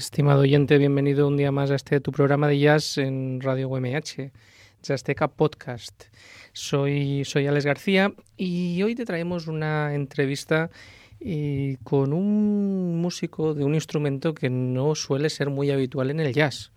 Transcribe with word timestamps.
Estimado 0.00 0.40
oyente, 0.40 0.78
bienvenido 0.78 1.28
un 1.28 1.36
día 1.36 1.52
más 1.52 1.70
a 1.70 1.74
este 1.74 2.00
tu 2.00 2.10
programa 2.10 2.48
de 2.48 2.58
jazz 2.58 2.96
en 2.96 3.38
Radio 3.42 3.68
UMH, 3.68 4.32
Jazzteca 4.82 5.28
Podcast. 5.28 6.04
Soy, 6.54 7.22
soy 7.26 7.46
Alex 7.46 7.66
García 7.66 8.14
y 8.38 8.82
hoy 8.82 8.94
te 8.94 9.04
traemos 9.04 9.46
una 9.46 9.94
entrevista 9.94 10.70
eh, 11.20 11.76
con 11.84 12.14
un 12.14 12.98
músico 12.98 13.52
de 13.52 13.62
un 13.62 13.74
instrumento 13.74 14.32
que 14.32 14.48
no 14.48 14.94
suele 14.94 15.28
ser 15.28 15.50
muy 15.50 15.70
habitual 15.70 16.10
en 16.10 16.20
el 16.20 16.32
jazz. 16.32 16.72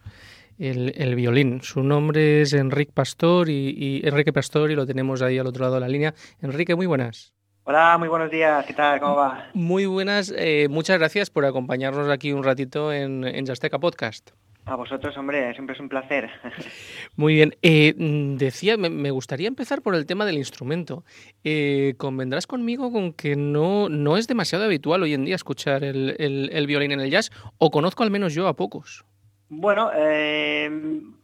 El, 0.59 1.15
violín. 1.15 1.61
Su 1.63 1.81
nombre 1.81 2.41
es 2.41 2.51
Enrique 2.51 2.91
Pastor 2.93 3.49
y, 3.49 3.69
y 3.69 4.01
Enrique 4.03 4.33
Pastor 4.33 4.69
y 4.69 4.75
lo 4.75 4.85
tenemos 4.85 5.21
ahí 5.21 5.37
al 5.37 5.47
otro 5.47 5.63
lado 5.63 5.75
de 5.75 5.79
la 5.79 5.87
línea. 5.87 6.13
Enrique, 6.41 6.75
muy 6.75 6.87
buenas. 6.87 7.33
Hola, 7.65 7.97
muy 7.97 8.09
buenos 8.09 8.29
días. 8.29 8.65
¿Qué 8.65 8.73
tal? 8.73 8.99
¿Cómo 8.99 9.15
va? 9.15 9.47
Muy 9.53 9.85
buenas. 9.85 10.33
Eh, 10.37 10.67
muchas 10.69 10.99
gracias 10.99 11.29
por 11.29 11.45
acompañarnos 11.45 12.09
aquí 12.09 12.33
un 12.33 12.43
ratito 12.43 12.91
en, 12.91 13.23
en 13.23 13.45
Podcast. 13.79 14.31
A 14.65 14.75
vosotros, 14.75 15.17
hombre, 15.17 15.53
siempre 15.53 15.73
es 15.73 15.79
un 15.79 15.87
placer. 15.87 16.29
Muy 17.15 17.35
bien. 17.35 17.55
Eh, 17.61 17.93
decía, 17.95 18.75
me, 18.75 19.11
gustaría 19.11 19.47
empezar 19.47 19.81
por 19.81 19.95
el 19.95 20.05
tema 20.05 20.25
del 20.25 20.35
instrumento. 20.35 21.05
Eh, 21.45 21.93
¿Convendrás 21.97 22.47
conmigo 22.47 22.91
con 22.91 23.13
que 23.13 23.37
no, 23.37 23.87
no 23.87 24.17
es 24.17 24.27
demasiado 24.27 24.65
habitual 24.65 25.03
hoy 25.03 25.13
en 25.13 25.23
día 25.23 25.35
escuchar 25.35 25.85
el, 25.85 26.17
el, 26.19 26.67
violín 26.67 26.91
en 26.91 26.99
el 26.99 27.11
jazz? 27.11 27.31
¿O 27.59 27.71
conozco 27.71 28.03
al 28.03 28.11
menos 28.11 28.33
yo 28.33 28.49
a 28.49 28.57
pocos? 28.57 29.05
Bueno, 29.47 29.89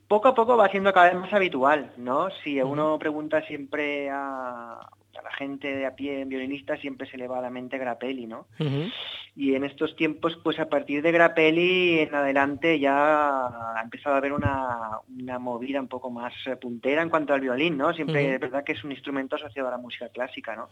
poco 0.07 0.29
a 0.29 0.35
poco 0.35 0.55
va 0.55 0.69
siendo 0.69 0.93
cada 0.93 1.09
vez 1.09 1.19
más 1.19 1.33
habitual, 1.33 1.91
¿no? 1.97 2.29
Si 2.43 2.61
uno 2.61 2.97
pregunta 2.97 3.41
siempre 3.41 4.09
a, 4.09 4.87
a 5.19 5.23
la 5.23 5.31
gente 5.33 5.75
de 5.75 5.85
a 5.85 5.95
pie 5.95 6.25
violinista 6.25 6.77
siempre 6.77 7.09
se 7.09 7.17
le 7.17 7.27
va 7.27 7.39
a 7.39 7.41
la 7.41 7.49
mente 7.49 7.77
Grappelli, 7.77 8.25
¿no? 8.25 8.47
Y 9.35 9.55
en 9.55 9.63
estos 9.63 9.95
tiempos, 9.95 10.37
pues 10.43 10.59
a 10.59 10.69
partir 10.69 11.01
de 11.01 11.11
Grappelli 11.11 11.99
en 11.99 12.15
adelante 12.15 12.79
ya 12.79 13.47
ha 13.47 13.81
empezado 13.83 14.15
a 14.15 14.17
haber 14.19 14.33
una, 14.33 14.99
movida 15.39 15.79
un 15.79 15.87
poco 15.87 16.09
más 16.09 16.33
puntera 16.59 17.01
en 17.01 17.09
cuanto 17.09 17.33
al 17.33 17.41
violín, 17.41 17.77
¿no? 17.77 17.93
Siempre 17.93 18.33
es 18.33 18.39
verdad 18.39 18.63
que 18.63 18.73
es 18.73 18.83
un 18.83 18.91
instrumento 18.91 19.35
asociado 19.35 19.67
a 19.67 19.71
la 19.71 19.77
música 19.77 20.09
clásica, 20.09 20.55
¿no? 20.55 20.69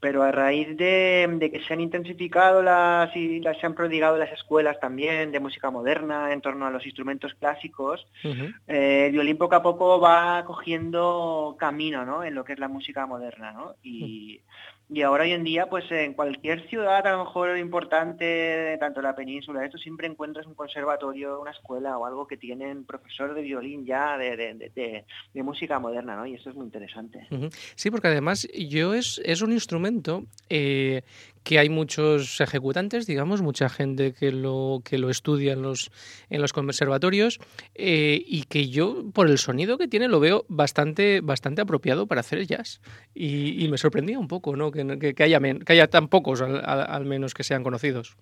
Pero 0.00 0.22
a 0.22 0.30
raíz 0.30 0.76
de, 0.76 1.50
que 1.52 1.60
se 1.66 1.74
han 1.74 1.80
intensificado 1.80 2.62
las 2.62 3.14
y 3.16 3.42
se 3.42 3.66
han 3.66 3.74
prodigado 3.74 4.16
las 4.16 4.32
escuelas 4.32 4.78
también 4.80 5.32
de 5.32 5.40
música 5.40 5.70
moderna 5.70 6.32
en 6.32 6.40
torno 6.40 6.66
a 6.66 6.70
los 6.70 6.86
instrumentos 6.86 7.34
clásicos, 7.34 8.06
eh, 8.22 9.06
el 9.06 9.12
violín 9.12 9.38
poco 9.38 9.56
a 9.56 9.62
poco 9.62 10.00
va 10.00 10.44
cogiendo 10.44 11.56
camino 11.58 12.04
¿no? 12.04 12.22
en 12.22 12.34
lo 12.34 12.44
que 12.44 12.52
es 12.52 12.58
la 12.58 12.68
música 12.68 13.06
moderna. 13.06 13.52
¿no? 13.52 13.74
Y, 13.82 14.40
y 14.90 15.02
ahora 15.02 15.24
hoy 15.24 15.32
en 15.32 15.44
día, 15.44 15.68
pues 15.68 15.84
en 15.90 16.14
cualquier 16.14 16.66
ciudad 16.68 17.06
a 17.06 17.12
lo 17.12 17.24
mejor 17.24 17.58
importante, 17.58 18.76
tanto 18.80 19.02
la 19.02 19.14
península, 19.14 19.64
esto 19.64 19.76
siempre 19.76 20.06
encuentras 20.06 20.46
un 20.46 20.54
conservatorio, 20.54 21.40
una 21.40 21.50
escuela 21.50 21.98
o 21.98 22.06
algo 22.06 22.26
que 22.26 22.38
tienen 22.38 22.84
profesor 22.84 23.34
de 23.34 23.42
violín 23.42 23.84
ya 23.84 24.16
de, 24.16 24.36
de, 24.74 25.42
música 25.42 25.78
moderna, 25.78 26.16
¿no? 26.16 26.26
Y 26.26 26.34
esto 26.34 26.50
es 26.50 26.56
muy 26.56 26.64
interesante. 26.64 27.26
Sí, 27.74 27.90
porque 27.90 28.08
además 28.08 28.48
yo 28.54 28.94
es, 28.94 29.20
es 29.24 29.42
un 29.42 29.52
instrumento 29.52 30.24
eh, 30.48 31.02
que 31.42 31.58
hay 31.58 31.68
muchos 31.68 32.40
ejecutantes, 32.40 33.06
digamos, 33.06 33.42
mucha 33.42 33.68
gente 33.68 34.12
que 34.12 34.32
lo, 34.32 34.82
que 34.84 34.98
lo 34.98 35.10
estudia 35.10 35.52
en 35.52 35.62
los, 35.62 35.90
en 36.30 36.40
los 36.40 36.52
conservatorios 36.52 37.38
eh, 37.74 38.22
y 38.26 38.44
que 38.44 38.68
yo, 38.68 39.04
por 39.12 39.28
el 39.28 39.38
sonido 39.38 39.78
que 39.78 39.88
tiene, 39.88 40.08
lo 40.08 40.20
veo 40.20 40.44
bastante, 40.48 41.20
bastante 41.20 41.62
apropiado 41.62 42.06
para 42.06 42.20
hacer 42.20 42.46
jazz. 42.46 42.80
Y, 43.14 43.68
me 43.68 43.76
sorprendía 43.76 44.18
un 44.18 44.28
poco 44.28 44.56
¿no? 44.56 44.70
que, 44.70 45.14
que, 45.14 45.22
haya, 45.22 45.40
que 45.40 45.72
haya 45.72 45.88
tan 45.88 46.08
pocos, 46.08 46.40
al 46.40 47.04
menos 47.04 47.34
que 47.34 47.44
sean 47.44 47.62
conocidos. 47.62 48.16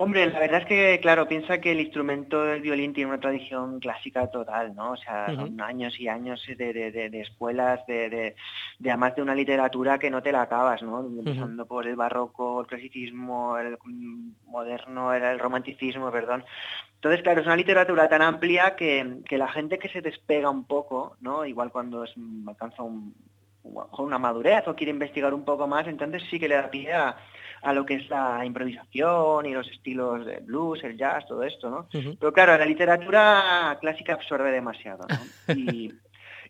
Hombre, 0.00 0.26
la 0.26 0.38
verdad 0.38 0.60
es 0.60 0.66
que, 0.66 1.00
claro, 1.02 1.26
piensa 1.26 1.60
que 1.60 1.72
el 1.72 1.80
instrumento 1.80 2.44
del 2.44 2.62
violín 2.62 2.92
tiene 2.92 3.10
una 3.10 3.18
tradición 3.18 3.80
clásica 3.80 4.28
total, 4.28 4.72
¿no? 4.76 4.92
O 4.92 4.96
sea, 4.96 5.26
son 5.34 5.60
años 5.60 5.98
y 5.98 6.06
años 6.06 6.40
de, 6.46 7.10
escuelas, 7.20 7.84
de, 7.88 8.36
además 8.80 9.16
de 9.16 9.22
una 9.22 9.34
literatura 9.34 9.98
que 9.98 10.08
no 10.08 10.22
te 10.22 10.30
la 10.30 10.42
acabas, 10.42 10.82
¿no? 10.82 11.00
Empezando 11.00 11.66
por 11.66 11.84
el 11.88 11.96
barroco, 11.96 12.60
el 12.60 12.68
clasicismo, 12.68 13.58
el 13.58 13.76
moderno, 14.46 15.12
el, 15.12 15.24
el 15.24 15.38
romanticismo, 15.40 16.12
perdón. 16.12 16.44
Entonces, 16.94 17.22
claro, 17.22 17.40
es 17.40 17.46
una 17.46 17.56
literatura 17.56 18.08
tan 18.08 18.22
amplia 18.22 18.76
que, 18.76 19.20
la 19.30 19.48
gente 19.48 19.78
que 19.78 19.88
se 19.88 20.00
despega 20.00 20.48
un 20.48 20.64
poco, 20.64 21.16
¿no? 21.20 21.44
Igual 21.44 21.72
cuando 21.72 22.04
alcanza 22.46 22.84
una 23.98 24.18
madurez 24.18 24.66
o 24.68 24.74
quiere 24.76 24.92
investigar 24.92 25.34
un 25.34 25.44
poco 25.44 25.66
más, 25.66 25.86
entonces 25.86 26.22
sí 26.30 26.40
que 26.40 26.48
le 26.48 26.56
da 26.56 26.70
pie 26.70 26.92
a 26.92 27.16
a 27.62 27.72
lo 27.72 27.84
que 27.84 27.94
es 27.94 28.08
la 28.08 28.44
improvisación 28.44 29.46
y 29.46 29.52
los 29.52 29.68
estilos 29.70 30.24
de 30.24 30.38
blues, 30.40 30.82
el 30.84 30.96
jazz, 30.96 31.26
todo 31.26 31.42
esto, 31.42 31.70
¿no? 31.70 31.88
Pero 31.90 32.32
claro, 32.32 32.56
la 32.56 32.64
literatura 32.64 33.76
clásica 33.80 34.14
absorbe 34.14 34.50
demasiado, 34.50 35.06
¿no? 35.08 35.16
Y, 35.58 35.92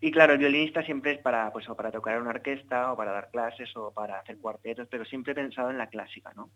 y 0.00 0.12
claro, 0.12 0.34
el 0.34 0.38
violinista 0.38 0.82
siempre 0.84 1.12
es 1.12 1.18
para, 1.18 1.52
pues, 1.52 1.68
o 1.68 1.74
para 1.74 1.90
tocar 1.90 2.14
en 2.14 2.22
una 2.22 2.30
orquesta 2.30 2.92
o 2.92 2.96
para 2.96 3.12
dar 3.12 3.30
clases 3.30 3.68
o 3.76 3.90
para 3.90 4.20
hacer 4.20 4.38
cuartetos, 4.38 4.86
pero 4.88 5.04
siempre 5.04 5.32
he 5.32 5.34
pensado 5.34 5.70
en 5.70 5.78
la 5.78 5.88
clásica, 5.88 6.32
¿no? 6.36 6.50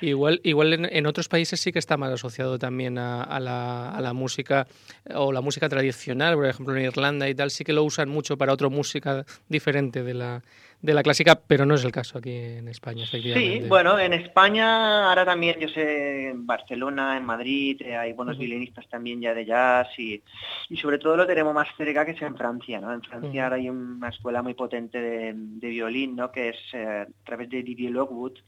Igual, 0.00 0.40
igual 0.42 0.88
en, 0.90 1.06
otros 1.06 1.28
países 1.28 1.60
sí 1.60 1.70
que 1.70 1.78
está 1.78 1.96
más 1.96 2.12
asociado 2.12 2.58
también 2.58 2.98
a, 2.98 3.38
la, 3.38 3.90
a, 3.90 4.00
la, 4.00 4.12
música 4.12 4.66
o 5.14 5.32
la 5.32 5.40
música 5.40 5.68
tradicional, 5.68 6.34
por 6.34 6.46
ejemplo 6.46 6.76
en 6.76 6.84
Irlanda 6.84 7.28
y 7.28 7.34
tal, 7.34 7.50
sí 7.50 7.62
que 7.62 7.72
lo 7.72 7.84
usan 7.84 8.08
mucho 8.08 8.36
para 8.36 8.52
otra 8.52 8.68
música 8.68 9.24
diferente 9.48 10.02
de 10.02 10.14
la, 10.14 10.42
de 10.82 10.94
la 10.94 11.02
clásica, 11.02 11.34
pero 11.46 11.66
no 11.66 11.74
es 11.74 11.84
el 11.84 11.92
caso 11.92 12.18
aquí 12.18 12.34
en 12.34 12.68
España, 12.68 13.04
efectivamente. 13.04 13.62
Sí, 13.62 13.68
bueno, 13.68 13.98
en 13.98 14.14
España 14.14 15.08
ahora 15.08 15.26
también, 15.26 15.60
yo 15.60 15.68
sé, 15.68 16.28
en 16.28 16.46
Barcelona, 16.46 17.18
en 17.18 17.24
Madrid, 17.24 17.82
eh, 17.82 17.96
hay 17.96 18.14
buenos 18.14 18.38
violinistas 18.38 18.88
también 18.88 19.20
ya 19.20 19.34
de 19.34 19.44
jazz 19.44 19.88
y, 19.98 20.22
y, 20.70 20.76
sobre 20.78 20.98
todo 20.98 21.16
lo 21.16 21.26
tenemos 21.26 21.54
más 21.54 21.68
cerca 21.76 22.06
que 22.06 22.12
es 22.12 22.22
en 22.22 22.36
Francia, 22.36 22.80
¿no? 22.80 22.92
En 22.92 23.02
Francia 23.02 23.44
ahora 23.44 23.56
hay 23.56 23.68
una 23.68 24.08
escuela 24.08 24.42
muy 24.42 24.54
potente 24.54 25.00
de, 25.00 25.68
violín, 25.68 26.16
¿no? 26.16 26.32
Que 26.32 26.50
es 26.50 26.58
eh, 26.72 27.06
a 27.06 27.24
través 27.24 27.50
de 27.50 27.62
Didier 27.62 27.92
Lockwood, 27.92 28.38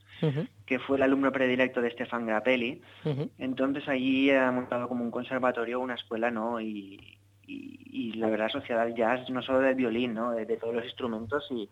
que 0.64 0.78
fue 0.78 0.96
el 0.96 1.02
alumno 1.02 1.32
predilecto 1.32 1.82
de 1.82 1.90
Stefan 1.90 2.26
Grappelli. 2.26 2.80
Entonces 3.38 3.86
allí 3.88 4.30
ha 4.30 4.50
montado 4.50 4.88
como 4.88 5.04
un 5.04 5.10
conservatorio, 5.10 5.80
una 5.80 5.94
escuela, 5.94 6.30
¿no? 6.30 6.60
Y, 6.60 7.18
y, 7.52 8.12
la 8.14 8.28
verdad 8.28 8.46
asociada 8.46 8.82
al 8.82 8.94
jazz, 8.94 9.28
no 9.30 9.42
solo 9.42 9.60
del 9.60 9.74
violín, 9.74 10.14
¿no? 10.14 10.32
De, 10.32 10.46
todos 10.56 10.74
los 10.74 10.84
instrumentos 10.84 11.46
y 11.50 11.68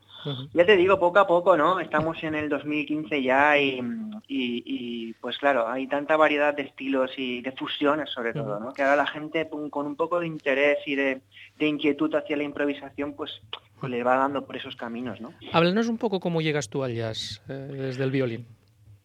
ya 0.53 0.65
te 0.67 0.77
digo, 0.77 0.99
poco 0.99 1.19
a 1.19 1.27
poco, 1.27 1.57
¿no? 1.57 1.81
Estamos 1.81 2.23
en 2.23 2.35
el 2.35 2.49
2015 2.49 3.23
ya 3.23 3.59
y, 3.59 3.81
y, 4.27 5.13
pues 5.15 5.39
claro, 5.39 5.69
hay 5.69 5.87
tanta 5.87 6.17
variedad 6.17 6.55
de 6.55 6.63
estilos 6.63 7.11
y 7.17 7.41
de 7.43 7.53
fusiones 7.53 8.11
sobre 8.11 8.33
todo, 8.33 8.59
¿no? 8.59 8.73
Que 8.73 8.83
ahora 8.83 8.97
la 8.97 9.07
gente 9.07 9.49
con 9.71 9.87
un 9.87 9.97
poco 9.97 10.21
de 10.21 10.27
interés 10.27 10.79
y 10.87 10.95
de, 10.95 11.21
inquietud 11.61 12.15
hacia 12.15 12.37
la 12.37 12.43
improvisación, 12.43 13.15
pues, 13.15 13.41
pues, 13.79 13.91
le 13.91 14.03
va 14.03 14.17
dando 14.17 14.45
por 14.45 14.57
esos 14.57 14.77
caminos, 14.77 15.21
¿no? 15.21 15.33
Háblanos 15.53 15.89
un 15.89 15.99
poco 15.99 16.21
cómo 16.21 16.41
llegas 16.41 16.69
tú 16.69 16.83
al 16.83 16.95
jazz 16.95 17.43
eh, 17.49 17.53
desde 17.53 18.05
el 18.05 18.11
violín. 18.11 18.47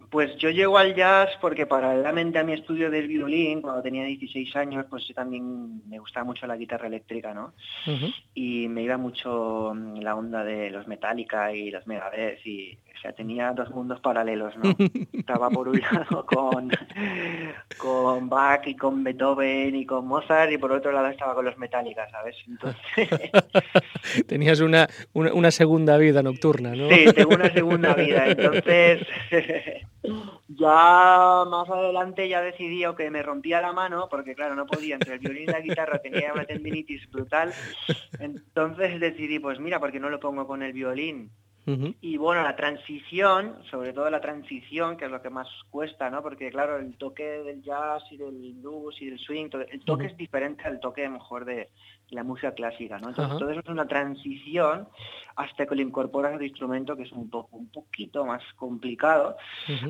Pues 0.09 0.35
yo 0.37 0.49
llego 0.49 0.77
al 0.77 0.95
jazz 0.95 1.29
porque 1.41 1.65
paralelamente 1.65 2.39
a 2.39 2.43
mi 2.43 2.53
estudio 2.53 2.89
del 2.89 3.07
violín, 3.07 3.61
cuando 3.61 3.81
tenía 3.81 4.03
16 4.03 4.55
años, 4.55 4.85
pues 4.89 5.11
también 5.13 5.87
me 5.87 5.99
gustaba 5.99 6.25
mucho 6.25 6.47
la 6.47 6.57
guitarra 6.57 6.87
eléctrica, 6.87 7.33
¿no? 7.33 7.53
Y 8.33 8.67
me 8.67 8.83
iba 8.83 8.97
mucho 8.97 9.73
mm, 9.75 9.99
la 9.99 10.15
onda 10.15 10.43
de 10.43 10.69
los 10.69 10.87
Metallica 10.87 11.53
y 11.53 11.71
los 11.71 11.85
Megadeth 11.87 12.45
y, 12.45 12.77
o 12.95 13.01
sea, 13.01 13.13
tenía 13.13 13.51
dos 13.51 13.69
mundos 13.71 13.99
paralelos, 13.99 14.55
¿no? 14.57 14.75
Estaba 15.13 15.49
por 15.49 15.67
un 15.67 15.79
lado 15.79 16.25
con, 16.25 16.71
con 17.77 18.29
Bach 18.29 18.65
y 18.67 18.75
con 18.75 19.03
Beethoven 19.03 19.75
y 19.75 19.85
con 19.85 20.07
Mozart 20.07 20.51
y 20.51 20.57
por 20.57 20.71
otro 20.71 20.91
lado 20.91 21.07
estaba 21.07 21.35
con 21.35 21.45
los 21.45 21.57
Metallica, 21.57 22.09
¿sabes? 22.09 22.35
Entonces... 22.47 23.09
Tenías 24.27 24.59
una, 24.59 24.87
una, 25.13 25.33
una 25.33 25.51
segunda 25.51 25.97
vida 25.97 26.23
nocturna, 26.23 26.75
¿no? 26.75 26.89
Sí, 26.89 27.05
tengo 27.13 27.35
una 27.35 27.51
segunda 27.51 27.93
vida, 27.93 28.27
entonces... 28.27 29.05
Ya 30.47 31.43
más 31.47 31.67
adelante 31.69 32.29
ya 32.29 32.39
decidí 32.41 32.83
que 32.95 33.09
me 33.09 33.23
rompía 33.23 33.61
la 33.61 33.73
mano, 33.73 34.07
porque 34.09 34.35
claro, 34.35 34.55
no 34.55 34.67
podía, 34.67 34.93
entre 34.93 35.15
el 35.15 35.19
violín 35.19 35.43
y 35.43 35.47
la 35.47 35.59
guitarra 35.59 35.97
tenía 35.97 36.33
una 36.33 36.45
tendinitis 36.45 37.09
brutal, 37.09 37.51
entonces 38.19 38.99
decidí, 38.99 39.39
pues 39.39 39.59
mira, 39.59 39.79
porque 39.79 39.99
no 39.99 40.09
lo 40.09 40.19
pongo 40.19 40.45
con 40.45 40.61
el 40.61 40.71
violín? 40.73 41.31
Y 42.01 42.17
bueno, 42.17 42.43
la 42.43 42.55
transición, 42.55 43.57
sobre 43.71 43.91
todo 43.91 44.09
la 44.11 44.21
transición, 44.21 44.97
que 44.97 45.05
es 45.05 45.11
lo 45.11 45.21
que 45.21 45.31
más 45.31 45.47
cuesta, 45.71 46.09
¿no? 46.11 46.21
Porque 46.21 46.51
claro, 46.51 46.77
el 46.77 46.95
toque 46.95 47.23
del 47.23 47.63
jazz 47.63 48.03
y 48.11 48.17
del 48.17 48.53
blues 48.53 49.01
y 49.01 49.07
del 49.07 49.17
swing, 49.17 49.49
el 49.71 49.83
toque 49.83 50.05
es 50.05 50.17
diferente 50.17 50.63
al 50.63 50.79
toque 50.79 51.09
mejor 51.09 51.43
de 51.45 51.69
la 52.09 52.23
música 52.23 52.53
clásica, 52.53 52.99
¿no? 52.99 53.09
Entonces 53.09 53.39
todo 53.39 53.49
eso 53.49 53.61
es 53.61 53.69
una 53.69 53.87
transición 53.87 54.87
hasta 55.35 55.65
que 55.65 55.75
lo 55.75 55.81
incorporas 55.81 56.35
al 56.35 56.43
instrumento, 56.43 56.95
que 56.95 57.03
es 57.03 57.11
un 57.11 57.29
poco 57.29 57.57
un 57.57 57.69
poquito 57.69 58.25
más 58.25 58.43
complicado, 58.55 59.35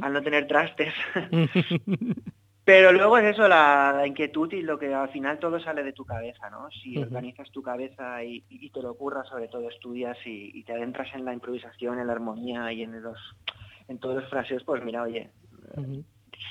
al 0.01 0.13
no 0.13 0.21
tener 0.21 0.47
trastes. 0.47 0.93
Pero 2.65 2.91
luego 2.91 3.19
es 3.19 3.35
eso, 3.35 3.47
la, 3.47 4.03
inquietud 4.07 4.51
y 4.51 4.63
lo 4.63 4.79
que 4.79 4.91
al 4.91 5.09
final 5.09 5.37
todo 5.37 5.59
sale 5.59 5.83
de 5.83 5.93
tu 5.93 6.03
cabeza, 6.03 6.49
¿no? 6.49 6.67
Si 6.71 6.97
organizas 6.97 7.51
tu 7.51 7.61
cabeza 7.61 8.23
y, 8.23 8.41
te 8.73 8.81
lo 8.81 8.91
ocurras, 8.91 9.29
sobre 9.29 9.47
todo 9.47 9.69
estudias 9.69 10.17
y, 10.25 10.63
te 10.63 10.73
adentras 10.73 11.13
en 11.13 11.25
la 11.25 11.33
improvisación, 11.33 11.99
en 11.99 12.07
la 12.07 12.13
armonía 12.13 12.73
y 12.73 12.81
en 12.81 13.01
los 13.01 13.19
en 13.87 13.99
todos 13.99 14.15
los 14.15 14.29
frases, 14.31 14.63
pues 14.63 14.83
mira, 14.83 15.03
oye, 15.03 15.29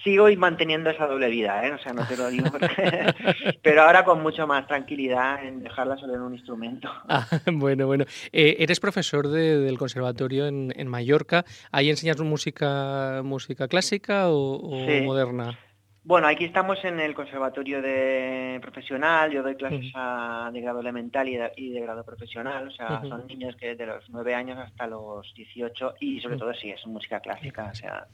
sigo 0.04 0.28
manteniendo 0.36 0.90
esa 0.90 1.06
doble 1.06 1.28
vida, 1.28 1.66
¿eh? 1.66 1.72
O 1.72 1.78
sea, 1.78 1.92
no 1.92 2.06
te 2.06 2.16
lo 2.16 2.30
digo, 2.30 2.46
pero 3.62 3.82
ahora 3.82 4.04
con 4.04 4.22
mucho 4.22 4.46
más 4.46 4.68
tranquilidad 4.68 5.44
en 5.44 5.64
dejarla 5.64 5.96
solo 5.96 6.14
en 6.14 6.20
un 6.20 6.34
instrumento. 6.34 6.88
Ah, 7.08 7.26
bueno, 7.52 7.86
bueno. 7.86 8.04
Eh, 8.32 8.56
eres 8.60 8.80
profesor 8.80 9.28
del 9.28 9.78
conservatorio 9.78 10.46
en, 10.46 10.88
Mallorca. 10.88 11.44
¿Ahí 11.70 11.90
enseñas 11.90 12.20
música, 12.20 13.20
música 13.24 13.68
clásica 13.68 14.30
o, 14.30 14.70
moderna? 15.02 15.58
Bueno, 16.06 16.26
aquí 16.26 16.44
estamos 16.44 16.84
en 16.84 17.00
el 17.00 17.14
conservatorio 17.14 17.80
de 17.80 18.58
profesional, 18.60 19.30
yo 19.30 19.42
doy 19.42 19.54
clases 19.54 19.86
de 19.86 20.60
grado 20.60 20.80
elemental 20.80 21.26
y 21.56 21.70
de, 21.70 21.80
grado 21.80 22.04
profesional, 22.04 22.68
o 22.68 22.70
sea, 22.70 23.00
son 23.08 23.26
niños 23.26 23.56
que 23.56 23.68
desde 23.68 23.86
los 23.86 24.10
9 24.10 24.34
años 24.34 24.58
hasta 24.58 24.86
los 24.86 25.32
18 25.34 25.94
y 26.00 26.20
sobre 26.20 26.36
todo 26.36 26.52
sí, 26.52 26.70
es 26.70 26.86
música 26.86 27.20
clásica, 27.20 27.70
o 27.72 27.74
sea, 27.74 28.06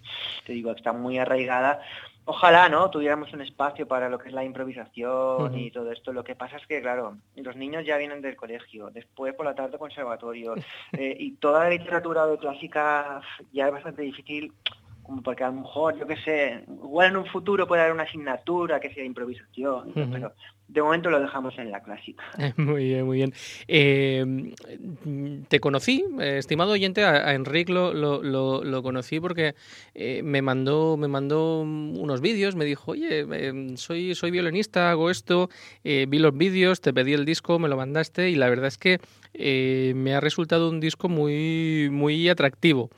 te 0.46 0.52
digo, 0.52 0.70
está 0.70 0.92
muy 0.92 1.18
arraigada. 1.18 1.80
Ojalá, 2.26 2.68
¿no? 2.68 2.90
Tuviéramos 2.90 3.32
un 3.32 3.40
espacio 3.40 3.88
para 3.88 4.08
lo 4.08 4.18
que 4.20 4.28
es 4.28 4.34
la 4.34 4.44
improvisación 4.44 5.58
y 5.58 5.72
todo 5.72 5.90
esto. 5.90 6.12
Lo 6.12 6.22
que 6.22 6.36
pasa 6.36 6.58
es 6.58 6.66
que, 6.68 6.80
claro, 6.80 7.16
los 7.34 7.56
niños 7.56 7.84
ya 7.84 7.96
vienen 7.96 8.20
del 8.20 8.36
colegio, 8.36 8.90
después 8.90 9.34
por 9.34 9.46
la 9.46 9.54
tarde 9.56 9.78
conservatorio. 9.78 10.54
Eh, 10.92 11.16
y 11.18 11.32
toda 11.32 11.64
la 11.64 11.70
literatura 11.70 12.26
de 12.26 12.36
clásica 12.36 13.20
ya 13.52 13.66
es 13.66 13.72
bastante 13.72 14.02
difícil 14.02 14.52
porque 15.24 15.44
a 15.44 15.48
lo 15.48 15.54
mejor, 15.54 15.98
yo 15.98 16.06
qué 16.06 16.16
sé, 16.16 16.64
igual 16.68 17.10
en 17.10 17.16
un 17.16 17.26
futuro 17.26 17.66
puede 17.66 17.82
haber 17.82 17.94
una 17.94 18.04
asignatura 18.04 18.80
que 18.80 18.92
sea 18.92 19.04
improvisación, 19.04 19.92
pero 19.94 20.32
de 20.70 20.82
momento 20.82 21.10
lo 21.10 21.20
dejamos 21.20 21.58
en 21.58 21.70
la 21.70 21.82
clásica. 21.82 22.22
Muy 22.56 22.84
bien, 22.84 23.04
muy 23.04 23.16
bien. 23.16 23.32
Eh, 23.66 24.54
te 25.48 25.60
conocí, 25.60 26.04
estimado 26.20 26.72
oyente, 26.72 27.04
a, 27.04 27.34
Enrique 27.34 27.72
lo, 27.72 27.92
lo, 27.92 28.82
conocí 28.82 29.20
porque 29.20 29.54
eh, 29.94 30.22
me 30.22 30.42
mandó 30.42 30.96
me 30.96 31.08
mandó 31.08 31.60
unos 31.60 32.20
vídeos, 32.20 32.54
me 32.54 32.64
dijo, 32.64 32.92
oye, 32.92 33.20
em, 33.20 33.76
soy, 33.76 34.14
soy 34.14 34.30
violinista, 34.30 34.90
hago 34.90 35.10
esto, 35.10 35.50
eh, 35.84 36.06
vi 36.08 36.18
los 36.18 36.36
vídeos, 36.36 36.80
te 36.80 36.92
pedí 36.92 37.14
el 37.14 37.24
disco, 37.24 37.58
me 37.58 37.68
lo 37.68 37.76
mandaste 37.76 38.30
y 38.30 38.36
la 38.36 38.48
verdad 38.48 38.66
es 38.66 38.78
que 38.78 39.00
me 39.94 40.14
ha 40.14 40.20
resultado 40.20 40.70
un 40.70 40.80
disco 40.80 41.08
muy, 41.08 41.88
muy 41.90 42.28
atractivo. 42.28 42.90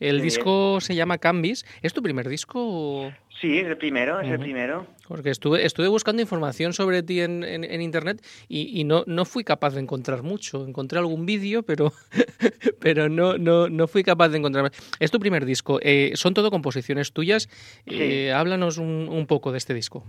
El 0.00 0.20
disco 0.20 0.80
se 0.80 0.94
llama 0.94 1.18
Cambis. 1.18 1.64
¿Es 1.82 1.92
tu 1.92 2.02
primer 2.02 2.28
disco? 2.28 3.12
Sí, 3.40 3.58
es 3.58 3.66
el 3.66 3.76
primero, 3.76 4.20
es 4.20 4.28
el 4.28 4.38
primero. 4.38 4.86
Porque 5.06 5.30
estuve, 5.30 5.64
estuve 5.64 5.88
buscando 5.88 6.20
información 6.22 6.72
sobre 6.72 7.02
ti 7.02 7.20
en, 7.20 7.80
internet 7.80 8.24
y, 8.48 8.84
no, 8.84 9.04
no 9.06 9.24
fui 9.24 9.44
capaz 9.44 9.74
de 9.74 9.80
encontrar 9.80 10.22
mucho. 10.22 10.66
Encontré 10.66 10.98
algún 10.98 11.24
vídeo, 11.24 11.62
pero, 11.62 11.92
pero 12.80 13.08
no, 13.08 13.38
no, 13.38 13.68
no 13.68 13.86
fui 13.86 14.02
capaz 14.02 14.28
de 14.30 14.38
encontrar. 14.38 14.72
Es 14.98 15.10
tu 15.10 15.20
primer 15.20 15.44
disco. 15.44 15.78
Eh, 15.82 16.12
¿Son 16.14 16.34
todo 16.34 16.50
composiciones 16.50 17.12
tuyas? 17.12 17.48
Eh, 17.86 18.32
háblanos 18.32 18.78
un, 18.78 19.08
un 19.08 19.26
poco 19.26 19.52
de 19.52 19.58
este 19.58 19.74
disco. 19.74 20.04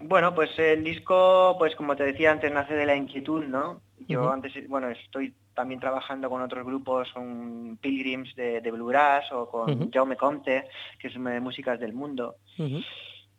Bueno, 0.00 0.34
pues 0.34 0.58
el 0.58 0.82
disco, 0.82 1.56
pues 1.58 1.76
como 1.76 1.94
te 1.94 2.04
decía 2.04 2.32
antes, 2.32 2.50
nace 2.50 2.74
de 2.74 2.86
la 2.86 2.96
inquietud, 2.96 3.44
¿no? 3.44 3.82
Yo 4.08 4.32
antes, 4.32 4.52
bueno, 4.66 4.88
estoy 4.88 5.34
también 5.54 5.78
trabajando 5.78 6.30
con 6.30 6.40
otros 6.40 6.64
grupos, 6.64 7.08
son 7.12 7.78
Pilgrims 7.80 8.34
de, 8.34 8.62
de 8.62 8.70
Bluegrass 8.70 9.30
o 9.32 9.48
con 9.48 9.90
Jaume 9.90 10.16
Comte, 10.16 10.68
que 10.98 11.08
es 11.08 11.14
de 11.14 11.40
músicas 11.40 11.78
del 11.78 11.92
mundo. 11.92 12.36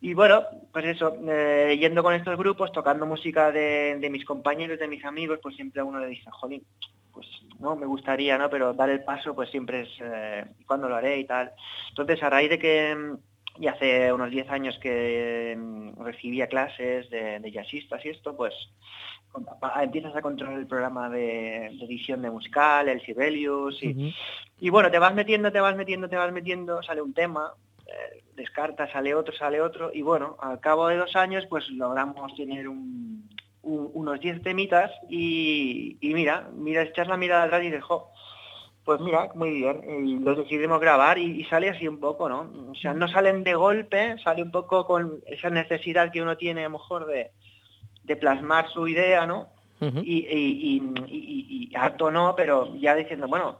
Y 0.03 0.13
bueno, 0.13 0.43
pues 0.71 0.85
eso, 0.85 1.15
eh, 1.27 1.77
yendo 1.79 2.03
con 2.03 2.13
estos 2.13 2.37
grupos, 2.37 2.71
tocando 2.71 3.05
música 3.05 3.51
de, 3.51 4.07
mis 4.11 4.25
compañeros, 4.25 4.79
de 4.79 4.87
mis 4.87 5.05
amigos, 5.05 5.39
pues 5.41 5.55
siempre 5.55 5.81
a 5.81 5.85
uno 5.85 5.99
le 5.99 6.07
dice, 6.07 6.29
jolín, 6.31 6.63
pues 7.13 7.27
no, 7.59 7.75
me 7.75 7.85
gustaría, 7.85 8.37
¿no? 8.37 8.49
Pero 8.49 8.73
dar 8.73 8.89
el 8.89 9.03
paso, 9.03 9.35
pues 9.35 9.49
siempre 9.51 9.81
es, 9.81 9.89
eh, 9.99 10.45
¿cuándo 10.65 10.89
lo 10.89 10.95
haré 10.95 11.19
y 11.19 11.25
tal? 11.25 11.51
Entonces, 11.89 12.21
a 12.23 12.29
raíz 12.29 12.49
de 12.49 12.57
que 12.57 13.15
y 13.59 13.67
hace 13.67 14.11
unos 14.13 14.31
10 14.31 14.49
años 14.49 14.77
que 14.79 15.55
mm, 15.57 16.03
recibía 16.03 16.47
clases 16.47 17.09
de, 17.09 17.39
de, 17.39 17.51
jazzistas 17.51 18.03
y 18.05 18.09
esto, 18.09 18.35
pues 18.35 18.53
empiezas 19.81 20.15
a 20.15 20.21
controlar 20.21 20.59
el 20.59 20.67
programa 20.67 21.09
de, 21.09 21.67
edición 21.67 22.21
de 22.21 22.31
musical, 22.31 22.89
el 22.89 23.01
Sibelius, 23.01 23.81
y, 23.81 24.13
y, 24.59 24.69
bueno, 24.69 24.91
te 24.91 24.99
vas 24.99 25.13
metiendo, 25.13 25.51
te 25.51 25.61
vas 25.61 25.75
metiendo, 25.75 26.09
te 26.09 26.17
vas 26.17 26.31
metiendo, 26.31 26.83
sale 26.83 27.01
un 27.01 27.13
tema, 27.13 27.53
eh, 27.85 28.23
descarta, 28.35 28.91
sale 28.91 29.15
otro, 29.15 29.33
sale 29.35 29.61
otro, 29.61 29.91
y 29.93 30.01
bueno, 30.01 30.37
al 30.39 30.59
cabo 30.59 30.87
de 30.87 30.97
dos 30.97 31.15
años 31.15 31.45
pues 31.49 31.69
logramos 31.69 32.35
tener 32.35 32.67
unos 33.63 34.19
10 34.19 34.41
temitas 34.41 34.91
y, 35.09 35.97
y, 36.01 36.13
mira, 36.13 36.49
mira, 36.53 36.81
echas 36.81 37.07
la 37.07 37.17
mirada 37.17 37.43
atrás 37.43 37.63
y 37.63 37.69
dejó 37.69 38.10
pues 38.83 38.99
mira, 38.99 39.29
muy 39.35 39.51
bien, 39.51 40.07
y 40.07 40.19
los 40.19 40.37
decidimos 40.37 40.79
grabar 40.79 41.17
y, 41.19 41.43
sale 41.45 41.69
así 41.69 41.87
un 41.87 41.99
poco, 41.99 42.27
¿no? 42.27 42.49
O 42.71 42.75
sea, 42.75 42.93
no 42.93 43.07
salen 43.07 43.43
de 43.43 43.53
golpe, 43.53 44.15
sale 44.23 44.41
un 44.41 44.51
poco 44.51 44.87
con 44.87 45.21
esa 45.27 45.49
necesidad 45.49 46.11
que 46.11 46.21
uno 46.21 46.35
tiene 46.37 46.61
a 46.61 46.69
lo 46.69 46.71
mejor 46.71 47.05
de, 47.05 47.31
plasmar 48.19 48.69
su 48.69 48.87
idea, 48.87 49.25
¿no? 49.25 49.47
y, 49.79 50.27
y, 50.27 50.83
y, 51.07 51.75
harto 51.75 52.11
no, 52.11 52.35
pero 52.35 52.75
ya 52.75 52.93
diciendo, 52.93 53.27
bueno, 53.27 53.59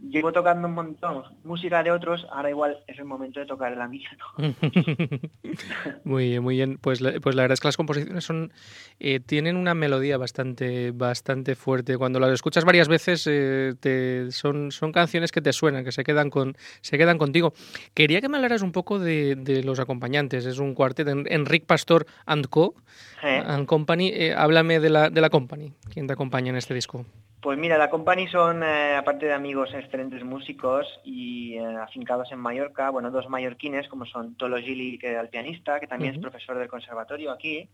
llevo 0.00 0.32
tocando 0.32 0.68
un 0.68 0.74
montón 0.74 1.24
música 1.44 1.82
de 1.82 1.90
otros, 1.90 2.26
ahora 2.30 2.50
igual 2.50 2.78
es 2.86 2.98
el 2.98 3.04
momento 3.04 3.40
de 3.40 3.46
tocar 3.46 3.76
la 3.76 3.88
mía. 3.88 4.08
muy 6.04 6.28
bien, 6.28 6.42
muy 6.42 6.56
bien. 6.56 6.78
Pues 6.80 7.00
la, 7.00 7.18
pues 7.20 7.34
la 7.34 7.42
verdad 7.42 7.54
es 7.54 7.60
que 7.60 7.68
las 7.68 7.76
composiciones 7.76 8.24
son 8.24 8.52
eh, 8.98 9.20
tienen 9.20 9.56
una 9.56 9.74
melodía 9.74 10.18
bastante 10.18 10.90
bastante 10.90 11.54
fuerte. 11.54 11.96
Cuando 11.96 12.20
las 12.20 12.32
escuchas 12.32 12.64
varias 12.64 12.88
veces 12.88 13.26
eh, 13.30 13.74
te, 13.80 14.30
son, 14.30 14.72
son 14.72 14.92
canciones 14.92 15.32
que 15.32 15.40
te 15.40 15.52
suenan, 15.52 15.84
que 15.84 15.92
se 15.92 16.04
quedan 16.04 16.30
con 16.30 16.56
se 16.80 16.98
quedan 16.98 17.18
contigo. 17.18 17.52
Quería 17.94 18.20
que 18.20 18.28
me 18.28 18.36
hablaras 18.36 18.62
un 18.62 18.72
poco 18.72 18.98
de, 18.98 19.62
los 19.64 19.78
acompañantes. 19.80 20.46
Es 20.46 20.58
un 20.58 20.74
cuarteto, 20.74 21.10
Enric 21.10 21.66
Pastor 21.66 22.06
and 22.26 22.48
Co. 22.48 22.74
And 23.22 23.66
Company. 23.66 24.08
Eh, 24.08 24.34
háblame 24.36 24.80
de 24.80 24.90
la, 24.90 25.08
de 25.08 25.20
la 25.20 25.30
Company. 25.30 25.72
¿Quién 25.92 26.06
te 26.06 26.12
acompaña 26.12 26.50
en 26.50 26.56
este 26.56 26.74
disco? 26.74 27.06
Pues 27.44 27.58
mira, 27.58 27.76
la 27.76 27.90
Company 27.90 28.26
son, 28.28 28.62
eh, 28.62 28.96
aparte 28.96 29.26
de 29.26 29.34
amigos, 29.34 29.68
excelentes 29.74 30.24
músicos 30.24 30.86
y 31.04 31.56
eh, 31.56 31.76
afincados 31.76 32.32
en 32.32 32.38
Mallorca, 32.38 32.88
bueno, 32.88 33.10
dos 33.10 33.28
mallorquines 33.28 33.86
como 33.88 34.06
son 34.06 34.34
Tolo 34.36 34.56
Gili, 34.56 34.96
que 34.96 35.12
es 35.12 35.20
el 35.20 35.28
pianista, 35.28 35.78
que 35.78 35.86
también 35.86 36.14
es 36.14 36.20
profesor 36.22 36.58
del 36.58 36.68
conservatorio 36.68 37.30
aquí, 37.30 37.68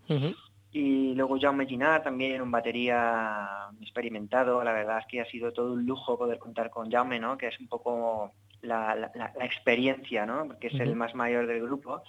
y 0.72 1.14
luego 1.14 1.38
Jaume 1.40 1.66
Ginard, 1.66 2.02
también 2.02 2.42
un 2.42 2.50
batería 2.50 3.68
experimentado, 3.80 4.64
la 4.64 4.72
verdad 4.72 4.98
es 4.98 5.06
que 5.06 5.20
ha 5.20 5.26
sido 5.26 5.52
todo 5.52 5.74
un 5.74 5.86
lujo 5.86 6.18
poder 6.18 6.40
contar 6.40 6.68
con 6.68 6.90
Jaume, 6.90 7.20
¿no? 7.20 7.38
Que 7.38 7.46
es 7.46 7.60
un 7.60 7.68
poco 7.68 8.32
la, 8.62 8.94
la, 8.94 9.44
experiencia, 9.44 10.26
¿no? 10.26 10.46
Porque 10.46 10.68
es 10.68 10.74
el 10.74 10.94
más 10.94 11.14
mayor 11.14 11.46
del 11.46 11.62
grupo. 11.62 12.02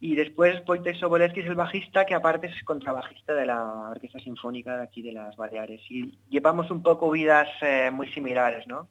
Y 0.00 0.14
después 0.14 0.62
Wojtek 0.66 0.96
Sobolewski 0.96 1.40
es 1.40 1.46
el 1.46 1.54
bajista, 1.54 2.06
que 2.06 2.14
aparte 2.14 2.46
es 2.46 2.64
contrabajista 2.64 3.34
de 3.34 3.46
la 3.46 3.90
Orquesta 3.90 4.18
Sinfónica 4.18 4.76
de 4.76 4.84
aquí 4.84 5.02
de 5.02 5.12
las 5.12 5.36
Baleares. 5.36 5.80
Y 5.90 6.18
llevamos 6.30 6.70
un 6.70 6.82
poco 6.82 7.10
vidas 7.10 7.48
eh, 7.60 7.90
muy 7.92 8.08
similares, 8.12 8.66
¿no? 8.66 8.88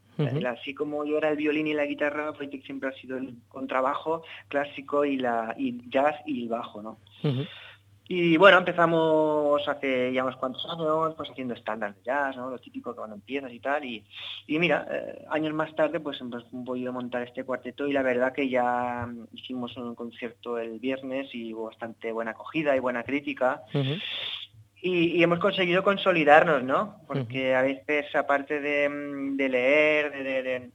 Así 0.47 0.73
como 0.73 1.05
yo 1.05 1.17
era 1.17 1.29
el 1.29 1.37
violín 1.37 1.67
y 1.67 1.73
la 1.73 1.85
guitarra, 1.85 2.31
Wojtek 2.31 2.63
siempre 2.65 2.89
ha 2.89 2.93
sido 2.93 3.17
el 3.17 3.35
contrabajo 3.47 4.23
clásico 4.49 5.05
y 5.05 5.17
la 5.17 5.55
y 5.57 5.89
jazz 5.89 6.15
y 6.25 6.43
el 6.43 6.49
bajo, 6.49 6.81
¿no? 6.81 6.97
Y 8.11 8.37
bueno, 8.37 8.57
empezamos 8.57 9.67
hace 9.67 10.11
ya 10.11 10.23
unos 10.23 10.35
cuantos 10.37 10.65
años, 10.67 11.13
pues 11.15 11.29
haciendo 11.29 11.53
estándares 11.53 11.95
de 11.97 12.05
jazz, 12.05 12.35
¿no? 12.35 12.49
Lo 12.49 12.57
típico 12.57 12.91
que 12.91 12.97
cuando 12.97 13.15
empiezas 13.15 13.53
y 13.53 13.59
tal. 13.59 13.85
Y, 13.85 14.03
y 14.47 14.57
mira, 14.57 14.87
eh, 14.89 15.25
años 15.29 15.53
más 15.53 15.75
tarde 15.75 15.99
pues 15.99 16.19
hemos 16.19 16.43
podido 16.65 16.91
montar 16.91 17.21
este 17.21 17.43
cuarteto 17.43 17.87
y 17.87 17.93
la 17.93 18.01
verdad 18.01 18.33
que 18.33 18.49
ya 18.49 19.07
hicimos 19.31 19.77
un 19.77 19.93
concierto 19.93 20.57
el 20.57 20.79
viernes 20.79 21.29
y 21.35 21.53
hubo 21.53 21.65
bastante 21.65 22.11
buena 22.11 22.31
acogida 22.31 22.75
y 22.75 22.79
buena 22.79 23.03
crítica. 23.03 23.61
y, 24.81 25.21
hemos 25.21 25.37
conseguido 25.37 25.83
consolidarnos, 25.83 26.63
¿no? 26.63 27.03
Porque 27.05 27.53
a 27.53 27.61
veces, 27.61 28.15
aparte 28.15 28.59
de, 28.59 28.89
de 29.35 29.49
leer, 29.49 30.11
de, 30.11 30.41
de 30.41 30.71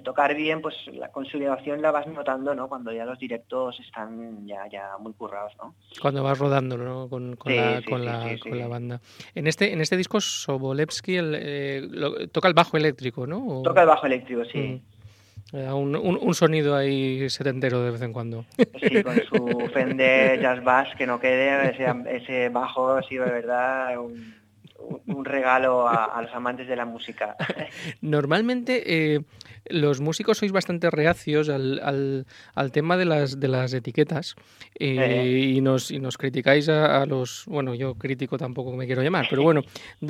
tocar 0.00 0.34
bien, 0.34 0.62
pues 0.62 0.74
la 0.92 1.08
consolidación 1.10 1.82
la 1.82 1.90
vas 1.90 2.06
notando, 2.06 2.54
¿no? 2.54 2.68
Cuando 2.68 2.92
ya 2.92 3.04
los 3.04 3.18
directos 3.18 3.78
están 3.80 4.46
ya, 4.46 4.66
ya 4.70 4.96
muy 4.98 5.12
currados, 5.12 5.52
¿no? 5.58 5.74
Cuando 6.00 6.22
vas 6.22 6.38
rodando, 6.38 6.78
¿no? 6.78 7.08
Con, 7.08 7.32
la, 7.44 7.82
con, 7.86 8.04
la, 8.04 8.36
con 8.40 8.58
la, 8.58 8.68
banda. 8.68 9.00
En 9.34 9.46
este, 9.46 9.72
en 9.72 9.80
este 9.80 9.96
disco 9.96 10.20
Sobolewski 10.20 11.18
eh, 11.18 12.28
toca 12.32 12.48
el 12.48 12.54
bajo 12.54 12.76
eléctrico, 12.76 13.26
¿no? 13.26 13.60
Toca 13.62 13.82
el 13.82 13.88
bajo 13.88 14.06
eléctrico, 14.06 14.44
sí. 14.44 14.58
Mm. 14.58 14.92
Un, 15.52 15.96
un, 15.96 16.34
sonido 16.34 16.74
ahí 16.74 17.28
setentero 17.28 17.82
de 17.82 17.90
vez 17.90 18.00
en 18.00 18.14
cuando. 18.14 18.46
Sí, 18.80 19.02
con 19.02 19.16
su 19.16 19.68
Fender 19.74 20.40
Jazz 20.40 20.64
Bass 20.64 20.88
que 20.96 21.06
no 21.06 21.20
quede, 21.20 21.70
ese, 21.70 21.84
ese 22.08 22.48
bajo 22.48 22.92
ha 22.92 23.02
sido 23.02 23.26
de 23.26 23.32
verdad 23.32 23.98
un, 23.98 24.41
un 25.06 25.24
regalo 25.24 25.88
a, 25.88 26.20
los 26.22 26.32
amantes 26.34 26.68
de 26.68 26.76
la 26.76 26.84
música. 26.84 27.36
Normalmente 28.00 29.14
eh, 29.14 29.20
los 29.66 30.00
músicos 30.00 30.38
sois 30.38 30.52
bastante 30.52 30.90
reacios 30.90 31.48
al, 31.48 32.26
al, 32.54 32.72
tema 32.72 32.96
de 32.96 33.04
las, 33.04 33.38
de 33.40 33.48
las 33.48 33.72
etiquetas 33.72 34.36
eh, 34.78 35.52
y, 35.54 35.60
nos, 35.60 35.90
y 35.90 35.98
nos 35.98 36.18
criticáis 36.18 36.68
a, 36.68 37.06
los... 37.06 37.44
Bueno, 37.46 37.74
yo 37.74 37.94
crítico 37.94 38.38
tampoco 38.38 38.72
me 38.72 38.86
quiero 38.86 39.02
llamar, 39.02 39.26
pero 39.30 39.42
bueno, 39.42 39.62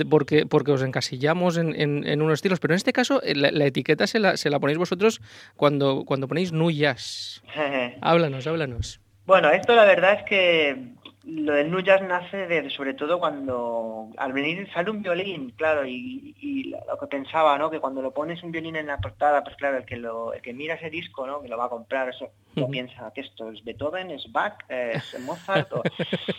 porque, 0.09 0.47
porque 0.47 0.73
os 0.73 0.83
encasillamos 0.83 1.57
en, 1.57 1.75
en, 1.79 2.23
unos 2.23 2.35
estilos. 2.35 2.61
Pero 2.61 2.75
en 2.75 2.77
este 2.77 2.93
caso 2.93 3.23
eh, 3.23 3.35
la, 3.35 3.67
etiqueta 3.67 4.07
se 4.07 4.19
la, 4.19 4.37
se 4.37 4.51
la 4.51 4.61
ponéis 4.61 4.79
vosotros 4.79 5.21
cuando, 5.57 6.05
cuando 6.05 6.29
ponéis 6.29 6.53
nuyas. 6.53 7.43
háblanos, 8.01 8.47
háblanos. 8.47 9.01
Bueno, 9.25 9.51
esto 9.51 9.75
la 9.77 9.85
verdad 9.85 10.15
es 10.15 10.23
que 10.25 10.93
lo 11.25 11.53
del 11.55 11.85
Jazz 11.85 12.03
nace 12.03 12.47
de, 12.47 12.69
sobre 12.71 12.95
todo 12.95 13.19
cuando 13.19 14.09
al 14.17 14.33
venir 14.33 14.69
sale 14.73 14.91
un 14.91 15.03
violín, 15.03 15.51
claro, 15.57 15.87
y, 15.87 16.75
lo 16.89 16.99
que 16.99 17.07
pensaba, 17.07 17.57
¿no? 17.59 17.71
Que 17.71 17.81
cuando 17.81 18.03
lo 18.03 18.13
pones 18.13 18.43
un 18.43 18.51
violín 18.51 18.77
en 18.77 18.87
la 18.87 18.99
portada, 18.99 19.45
pues 19.45 19.57
claro, 19.57 19.79
el 19.79 19.85
que 19.85 19.97
lo, 19.97 20.33
el 20.33 20.43
que 20.43 20.53
mira 20.53 20.75
ese 20.75 20.91
disco, 20.91 21.27
¿no? 21.27 21.41
Que 21.41 21.49
lo 21.49 21.59
va 21.59 21.67
a 21.67 21.71
comprar, 21.71 22.09
eso 22.09 22.31
piensa 22.71 23.13
que 23.15 23.21
esto 23.21 23.51
es 23.51 23.63
Beethoven, 23.63 24.11
es 24.11 24.31
Bach, 24.33 24.59
es 24.69 25.19
Mozart, 25.21 25.71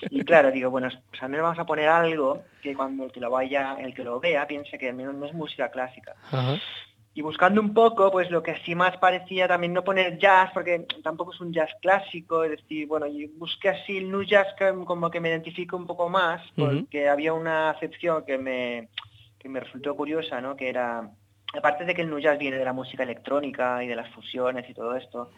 y 0.09 0.23
claro, 0.23 0.51
digo, 0.51 0.69
bueno, 0.69 0.89
pues 1.09 1.23
al 1.23 1.29
menos 1.29 1.43
vamos 1.43 1.59
a 1.59 1.65
poner 1.65 1.87
algo 1.87 2.43
que 2.61 2.75
cuando 2.75 3.05
el 3.05 3.11
que 3.11 3.19
lo 3.19 3.29
vaya, 3.29 3.77
el 3.79 3.93
que 3.93 4.03
lo 4.03 4.19
vea, 4.19 4.47
piense 4.47 4.77
que 4.77 4.89
al 4.89 4.95
menos 4.95 5.15
no 5.15 5.25
es 5.25 5.33
música 5.33 5.69
clásica 5.69 6.15
y 7.15 7.21
buscando 7.21 7.61
un 7.61 7.73
poco, 7.73 8.11
pues 8.11 8.31
lo 8.31 8.41
que 8.41 8.51
así 8.51 8.73
más 8.73 8.97
parecía 8.97 9.47
también 9.47 9.73
no 9.73 9.83
poner 9.83 10.17
jazz, 10.17 10.49
porque 10.53 10.87
tampoco 11.03 11.33
es 11.33 11.41
un 11.41 11.53
jazz 11.53 11.69
clásico, 11.81 12.43
es 12.43 12.51
decir, 12.51 12.87
bueno, 12.87 13.05
y 13.05 13.27
busqué 13.27 13.69
así 13.69 13.97
el 13.97 14.09
new 14.09 14.23
jazz 14.23 14.47
como 14.85 15.11
que 15.11 15.19
me 15.19 15.29
identifico 15.29 15.77
un 15.77 15.85
poco 15.85 16.09
más, 16.09 16.41
porque 16.55 17.07
había 17.07 17.33
una 17.33 17.69
acepción 17.69 18.25
que 18.25 18.37
me, 18.37 18.89
que 19.37 19.47
me 19.47 19.59
resultó 19.59 19.95
curiosa, 19.95 20.41
¿no? 20.41 20.55
Que 20.55 20.69
era 20.69 21.11
aparte 21.53 21.85
de 21.85 21.93
que 21.93 22.01
el 22.01 22.09
nu 22.09 22.19
jazz 22.19 22.39
viene 22.39 22.57
de 22.57 22.65
la 22.65 22.73
música 22.73 23.03
electrónica 23.03 23.83
y 23.83 23.87
de 23.87 23.95
las 23.95 24.09
fusiones 24.09 24.67
y 24.69 24.73
todo 24.73 24.95
esto, 24.95 25.29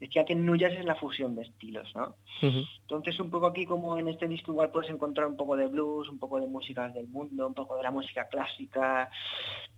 decía 0.00 0.24
que 0.24 0.32
el 0.32 0.44
nu 0.46 0.56
jazz 0.56 0.72
es 0.72 0.84
la 0.84 0.94
fusión 0.94 1.34
de 1.34 1.42
estilos, 1.42 1.92
¿no? 1.94 2.14
Entonces 2.40 3.18
un 3.18 3.30
poco 3.30 3.46
aquí 3.46 3.66
como 3.66 3.98
en 3.98 4.08
este 4.08 4.28
disco 4.28 4.52
igual 4.52 4.70
puedes 4.70 4.90
encontrar 4.90 5.26
un 5.26 5.36
poco 5.36 5.56
de 5.56 5.66
blues, 5.66 6.08
un 6.08 6.18
poco 6.18 6.40
de 6.40 6.46
músicas 6.46 6.94
del 6.94 7.08
mundo, 7.08 7.46
un 7.46 7.54
poco 7.54 7.76
de 7.76 7.82
la 7.82 7.90
música 7.90 8.28
clásica. 8.28 9.10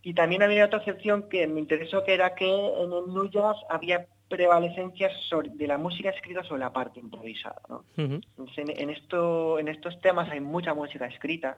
Y 0.02 0.12
también 0.12 0.42
había 0.42 0.66
otra 0.66 0.78
excepción 0.78 1.28
que 1.28 1.46
me 1.46 1.60
interesó 1.60 2.04
que 2.04 2.14
era 2.14 2.34
que 2.34 2.48
en 2.48 2.92
el 2.92 3.06
nu 3.08 3.30
jazz 3.30 3.56
había 3.70 4.06
prevalecencias 4.28 5.12
de 5.54 5.66
la 5.66 5.78
música 5.78 6.10
escrita 6.10 6.44
sobre 6.44 6.60
la 6.60 6.72
parte 6.72 7.00
improvisada, 7.00 7.62
¿no? 7.66 7.84
Entonces 7.96 8.68
en, 8.76 8.90
esto, 8.90 9.58
en 9.58 9.68
estos 9.68 9.98
temas 10.02 10.30
hay 10.30 10.40
mucha 10.40 10.74
música 10.74 11.06
escrita 11.06 11.56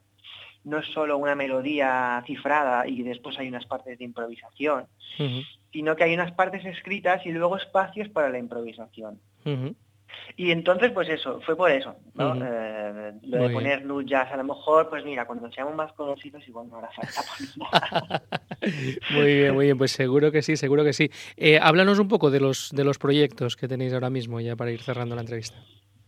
no 0.64 0.78
es 0.78 0.86
solo 0.88 1.16
una 1.18 1.34
melodía 1.34 2.22
cifrada 2.26 2.86
y 2.86 3.02
después 3.02 3.38
hay 3.38 3.48
unas 3.48 3.66
partes 3.66 3.98
de 3.98 4.04
improvisación, 4.04 4.86
sino 5.72 5.96
que 5.96 6.04
hay 6.04 6.14
unas 6.14 6.32
partes 6.32 6.64
escritas 6.64 7.24
y 7.24 7.30
luego 7.30 7.56
espacios 7.56 8.08
para 8.08 8.28
la 8.28 8.38
improvisación. 8.38 9.18
Y 10.36 10.50
entonces, 10.50 10.90
pues 10.92 11.08
eso, 11.08 11.40
fue 11.44 11.56
por 11.56 11.70
eso, 11.70 11.96
¿no? 12.14 12.34
Eh, 12.34 13.12
lo 13.22 13.38
de 13.42 13.50
poner 13.50 13.84
nu 13.84 14.02
jazz, 14.02 14.30
a 14.32 14.36
lo 14.36 14.44
mejor, 14.44 14.88
pues 14.88 15.04
mira, 15.04 15.26
cuando 15.26 15.50
seamos 15.50 15.74
más 15.74 15.92
conocidos 15.92 16.46
igual 16.46 16.68
no 16.68 16.78
hará 16.78 16.88
falta 16.90 17.22
poner 17.22 18.22
Muy 19.10 19.34
bien, 19.34 19.54
muy 19.54 19.64
bien, 19.66 19.78
pues 19.78 19.92
seguro 19.92 20.30
que 20.30 20.42
sí, 20.42 20.56
seguro 20.56 20.84
que 20.84 20.92
sí. 20.92 21.10
Eh, 21.36 21.58
háblanos 21.60 21.98
un 21.98 22.08
poco 22.08 22.30
de 22.30 22.40
los, 22.40 22.70
de 22.72 22.84
los 22.84 22.98
proyectos 22.98 23.56
que 23.56 23.68
tenéis 23.68 23.92
ahora 23.92 24.10
mismo, 24.10 24.40
ya 24.40 24.56
para 24.56 24.70
ir 24.70 24.82
cerrando 24.82 25.14
la 25.14 25.22
entrevista. 25.22 25.58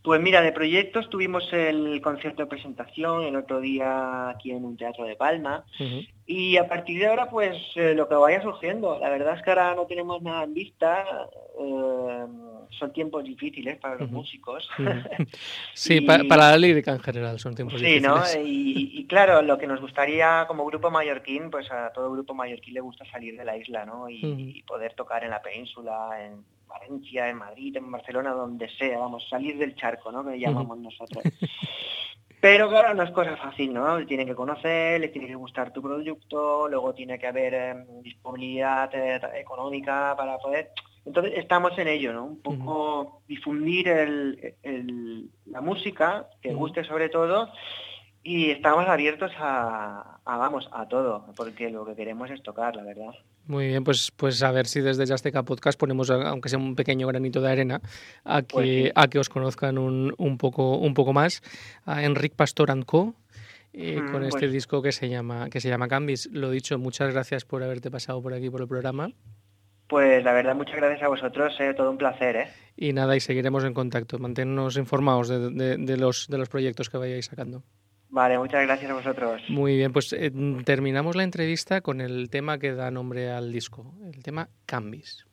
Pues 0.03 0.21
mira, 0.21 0.41
de 0.41 0.51
proyectos 0.51 1.09
tuvimos 1.09 1.51
el 1.53 2.01
concierto 2.01 2.43
de 2.43 2.49
presentación 2.49 3.23
el 3.23 3.37
otro 3.37 3.61
día 3.61 4.29
aquí 4.29 4.51
en 4.51 4.65
un 4.65 4.75
teatro 4.75 5.05
de 5.05 5.15
Palma 5.15 5.63
y 6.25 6.57
a 6.57 6.67
partir 6.67 6.99
de 6.99 7.07
ahora 7.07 7.29
pues 7.29 7.55
eh, 7.75 7.93
lo 7.95 8.09
que 8.09 8.15
vaya 8.15 8.41
surgiendo. 8.41 8.99
La 8.99 9.09
verdad 9.09 9.37
es 9.37 9.41
que 9.41 9.51
ahora 9.51 9.75
no 9.75 9.85
tenemos 9.85 10.21
nada 10.21 10.43
en 10.43 10.53
vista, 10.53 11.05
eh, 11.57 12.25
son 12.77 12.91
tiempos 12.91 13.23
difíciles 13.23 13.77
para 13.77 13.95
los 13.95 14.11
músicos. 14.11 14.69
Sí, 15.73 16.01
para, 16.01 16.23
la 16.23 16.57
lírica 16.57 16.91
en 16.91 16.99
general 16.99 17.39
son 17.39 17.55
tiempos 17.55 17.79
sí, 17.79 17.85
difíciles. 17.85 18.27
Sí, 18.27 18.39
¿no? 18.39 18.45
Y, 18.45 19.05
claro, 19.07 19.41
lo 19.41 19.57
que 19.57 19.67
nos 19.67 19.79
gustaría 19.79 20.45
como 20.47 20.65
grupo 20.65 20.91
mallorquín, 20.91 21.49
pues 21.49 21.71
a 21.71 21.91
todo 21.93 22.11
grupo 22.11 22.33
mallorquín 22.33 22.73
le 22.73 22.81
gusta 22.81 23.05
salir 23.05 23.37
de 23.37 23.45
la 23.45 23.57
isla, 23.57 23.85
¿no? 23.85 24.09
y 24.09 24.63
poder 24.67 24.93
tocar 24.95 25.23
en 25.23 25.29
la 25.29 25.41
península, 25.41 26.09
en 26.25 26.43
Valencia, 26.79 27.29
en 27.29 27.37
Madrid, 27.37 27.75
en 27.77 27.91
Barcelona, 27.91 28.31
donde 28.31 28.69
sea, 28.69 28.99
vamos, 28.99 29.27
salir 29.29 29.57
del 29.57 29.75
charco, 29.75 30.11
¿no? 30.11 30.25
Que 30.25 30.39
llamamos 30.39 30.77
nosotros. 30.77 31.23
Pero 32.41 32.67
claro, 32.67 32.93
no 32.93 33.03
es 33.03 33.11
cosa 33.11 33.37
fácil, 33.37 33.73
¿no? 33.73 34.05
Tiene 34.05 34.25
que 34.25 34.35
conocer, 34.35 34.99
le 34.99 35.07
tiene 35.07 35.27
que 35.27 35.35
gustar 35.35 35.71
tu 35.71 35.81
producto, 35.81 36.67
luego 36.67 36.93
tiene 36.93 37.17
que 37.17 37.27
haber 37.27 37.53
em, 37.53 38.01
disponibilidad 38.01 38.93
eh, 38.93 39.21
económica 39.39 40.13
para 40.17 40.37
poder... 40.39 40.71
Entonces 41.05 41.35
estamos 41.37 41.77
en 41.77 41.87
ello, 41.87 42.11
¿no? 42.11 42.25
Un 42.25 42.41
poco 42.41 43.21
difundir 43.29 43.87
la 45.45 45.61
música, 45.61 46.27
que 46.41 46.53
guste 46.53 46.83
sobre 46.83 47.07
todo, 47.07 47.49
y 48.23 48.51
estamos 48.51 48.87
abiertos 48.87 49.31
a, 49.37 50.19
a, 50.23 50.37
vamos, 50.37 50.69
a 50.71 50.87
todo, 50.87 51.25
porque 51.35 51.69
lo 51.69 51.85
que 51.85 51.95
queremos 51.95 52.31
es 52.31 52.41
tocar, 52.41 52.75
la 52.75 52.83
verdad. 52.83 53.11
Muy 53.47 53.67
bien, 53.67 53.83
pues, 53.83 54.11
pues 54.15 54.41
a 54.41 54.51
ver 54.51 54.65
si 54.65 54.79
desde 54.79 55.05
Jasteca 55.05 55.43
Podcast 55.43 55.77
ponemos, 55.77 56.09
aunque 56.09 56.47
sea 56.47 56.57
un 56.57 56.75
pequeño 56.75 57.07
granito 57.07 57.41
de 57.41 57.51
arena, 57.51 57.81
a 58.23 58.41
que, 58.41 58.47
pues 58.53 58.91
a 58.95 59.07
que 59.07 59.19
os 59.19 59.27
conozcan 59.27 59.77
un, 59.77 60.15
un, 60.17 60.37
poco, 60.37 60.77
un 60.77 60.93
poco 60.93 61.11
más. 61.11 61.41
A 61.85 62.03
Enric 62.03 62.33
Pastor 62.35 62.85
Co. 62.85 63.13
Eh, 63.75 63.99
mm, 63.99 64.11
con 64.11 64.23
este 64.23 64.41
pues 64.41 64.51
disco 64.51 64.83
que 64.83 64.91
se 64.91 65.09
llama 65.09 65.49
que 65.49 65.59
se 65.59 65.67
llama 65.67 65.87
Cambis. 65.87 66.29
Lo 66.31 66.51
dicho, 66.51 66.77
muchas 66.77 67.11
gracias 67.11 67.43
por 67.43 67.63
haberte 67.63 67.89
pasado 67.89 68.21
por 68.21 68.33
aquí 68.33 68.49
por 68.49 68.61
el 68.61 68.67
programa. 68.67 69.09
Pues 69.87 70.23
la 70.23 70.31
verdad, 70.31 70.55
muchas 70.55 70.75
gracias 70.75 71.01
a 71.01 71.07
vosotros, 71.07 71.53
eh, 71.59 71.73
todo 71.75 71.89
un 71.91 71.97
placer. 71.97 72.35
¿eh? 72.35 72.47
Y 72.77 72.93
nada, 72.93 73.15
y 73.15 73.19
seguiremos 73.19 73.63
en 73.63 73.73
contacto. 73.73 74.17
Manténnos 74.19 74.77
informados 74.77 75.27
de, 75.27 75.77
de, 75.77 75.97
los, 75.97 76.27
de 76.29 76.37
los 76.37 76.49
proyectos 76.49 76.89
que 76.89 76.97
vayáis 76.97 77.25
sacando. 77.25 77.63
Vale, 78.13 78.37
muchas 78.37 78.61
gracias 78.61 78.91
a 78.91 78.93
vosotros. 78.93 79.41
Muy 79.49 79.75
bien, 79.75 79.91
pues 79.91 80.13
eh, 80.13 80.31
terminamos 80.65 81.15
la 81.15 81.23
entrevista 81.23 81.81
con 81.81 81.99
el 81.99 82.29
tema 82.29 82.59
que 82.59 82.71
da 82.73 82.91
nombre 82.91 83.31
al 83.31 83.51
disco, 83.51 83.91
el 84.13 84.21
tema 84.21 84.49
Cambis. 84.67 85.25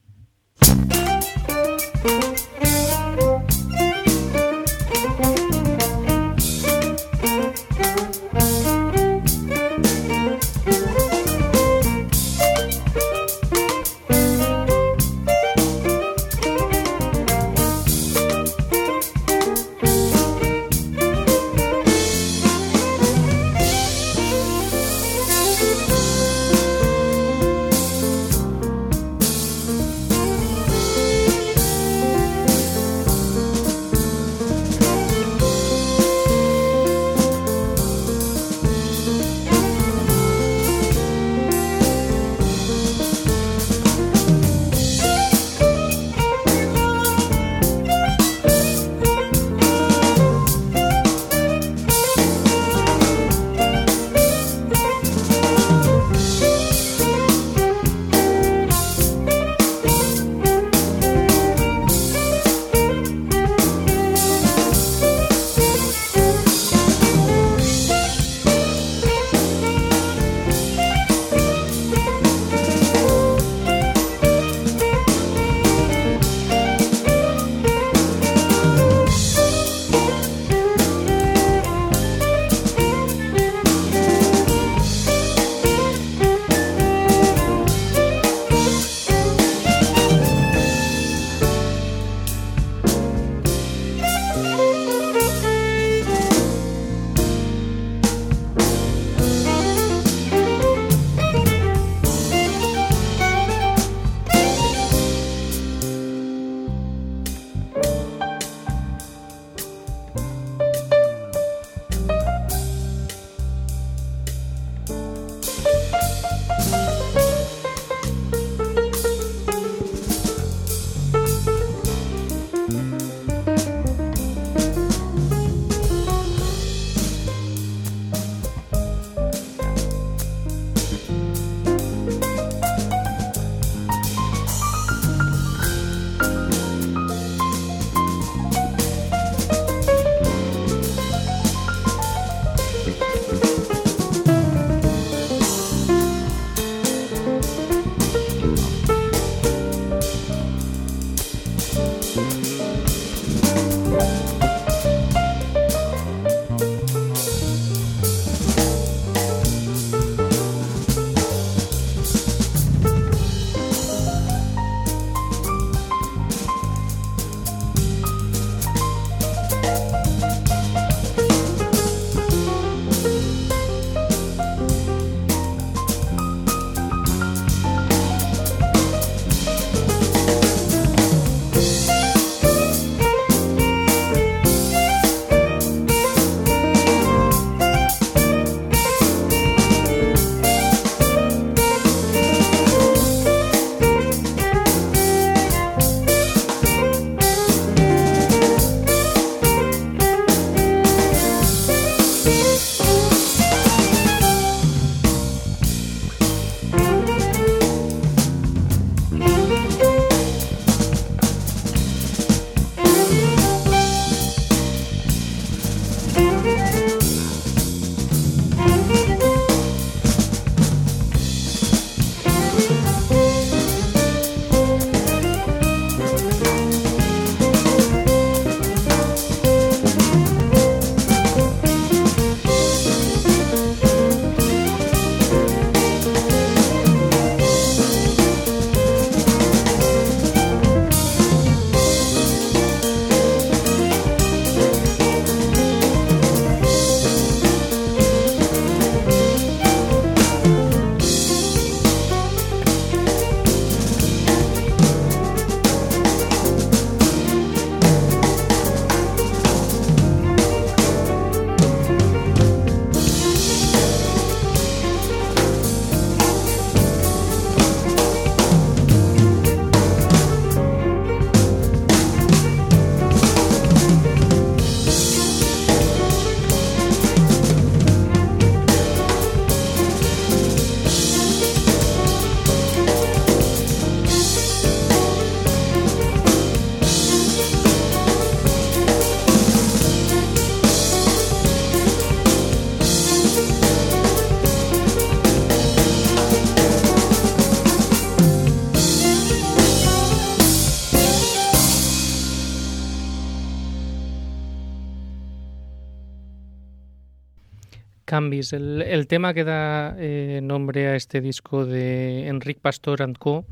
El, 308.29 309.07
tema 309.09 309.33
que 309.33 309.45
da 309.45 309.97
eh, 309.99 310.41
nombre 310.43 310.89
a 310.89 310.97
este 310.97 311.23
disco 311.23 311.65
de 311.65 312.29
Enric 312.29 312.61
Pastor 312.61 313.03
and 313.03 313.17
Co., 313.17 313.47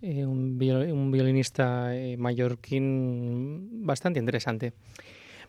eh, 0.00 0.24
un, 0.24 0.58
violinista 0.58 1.94
eh, 1.94 2.16
mallorquín 2.16 3.84
bastante 3.84 4.18
interesante. 4.18 4.72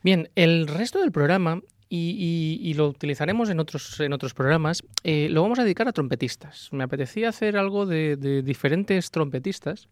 Bien, 0.04 0.30
el 0.36 0.68
resto 0.68 1.00
del 1.00 1.14
programa, 1.14 1.62
y, 1.90 2.74
lo 2.76 2.90
utilizaremos 2.90 3.50
en 3.50 3.62
otros, 3.62 4.02
en 4.02 4.12
otros 4.12 4.34
programas, 4.34 4.84
lo 5.06 5.42
vamos 5.42 5.60
a 5.60 5.64
dedicar 5.64 5.88
a 5.88 5.94
trompetistas. 5.94 6.68
Me 6.74 6.84
apetecía 6.84 7.30
hacer 7.30 7.56
algo 7.56 7.86
de, 7.86 8.18
diferentes 8.44 9.10
trompetistas. 9.10 9.88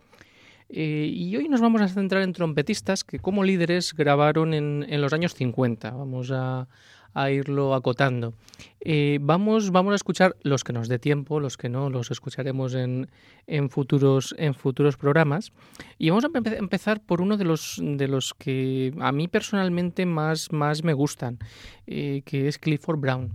y 0.69 1.33
hoy 1.37 1.47
nos 1.47 1.61
vamos 1.61 1.81
a 1.81 1.87
centrar 1.87 2.23
en 2.23 2.33
trompetistas 2.33 3.05
que 3.05 3.19
como 3.19 3.45
líderes 3.45 3.93
grabaron 3.93 4.53
en, 4.53 4.85
en 4.89 4.99
los 4.99 5.13
años 5.13 5.33
50. 5.35 5.91
Vamos 5.91 6.31
a, 6.33 6.67
a 7.15 7.31
irlo 7.31 7.73
acotando. 7.73 8.35
Eh, 8.81 9.17
vamos, 9.21 9.71
vamos 9.71 9.93
a 9.93 9.95
escuchar 9.95 10.35
los 10.43 10.63
que 10.63 10.73
nos 10.73 10.87
dé 10.87 10.99
tiempo, 10.99 11.39
los 11.39 11.57
que 11.57 11.69
no, 11.69 11.89
los 11.89 12.11
escucharemos 12.11 12.75
en, 12.75 13.09
en, 13.47 13.69
futuros, 13.69 14.35
en 14.37 14.53
futuros 14.53 14.97
programas. 14.97 15.51
Y 15.97 16.09
vamos 16.09 16.25
a 16.25 16.29
empezar 16.57 17.01
por 17.01 17.21
uno 17.21 17.37
de 17.37 17.45
los, 17.45 17.81
de 17.81 18.07
los 18.07 18.33
que 18.33 18.93
a 18.99 19.11
mí 19.11 19.27
personalmente 19.27 20.05
más, 20.05 20.51
más 20.51 20.83
me 20.83 20.93
gustan, 20.93 21.39
eh, 21.87 22.21
que 22.25 22.47
es 22.47 22.59
Clifford 22.59 22.99
Brown. 22.99 23.33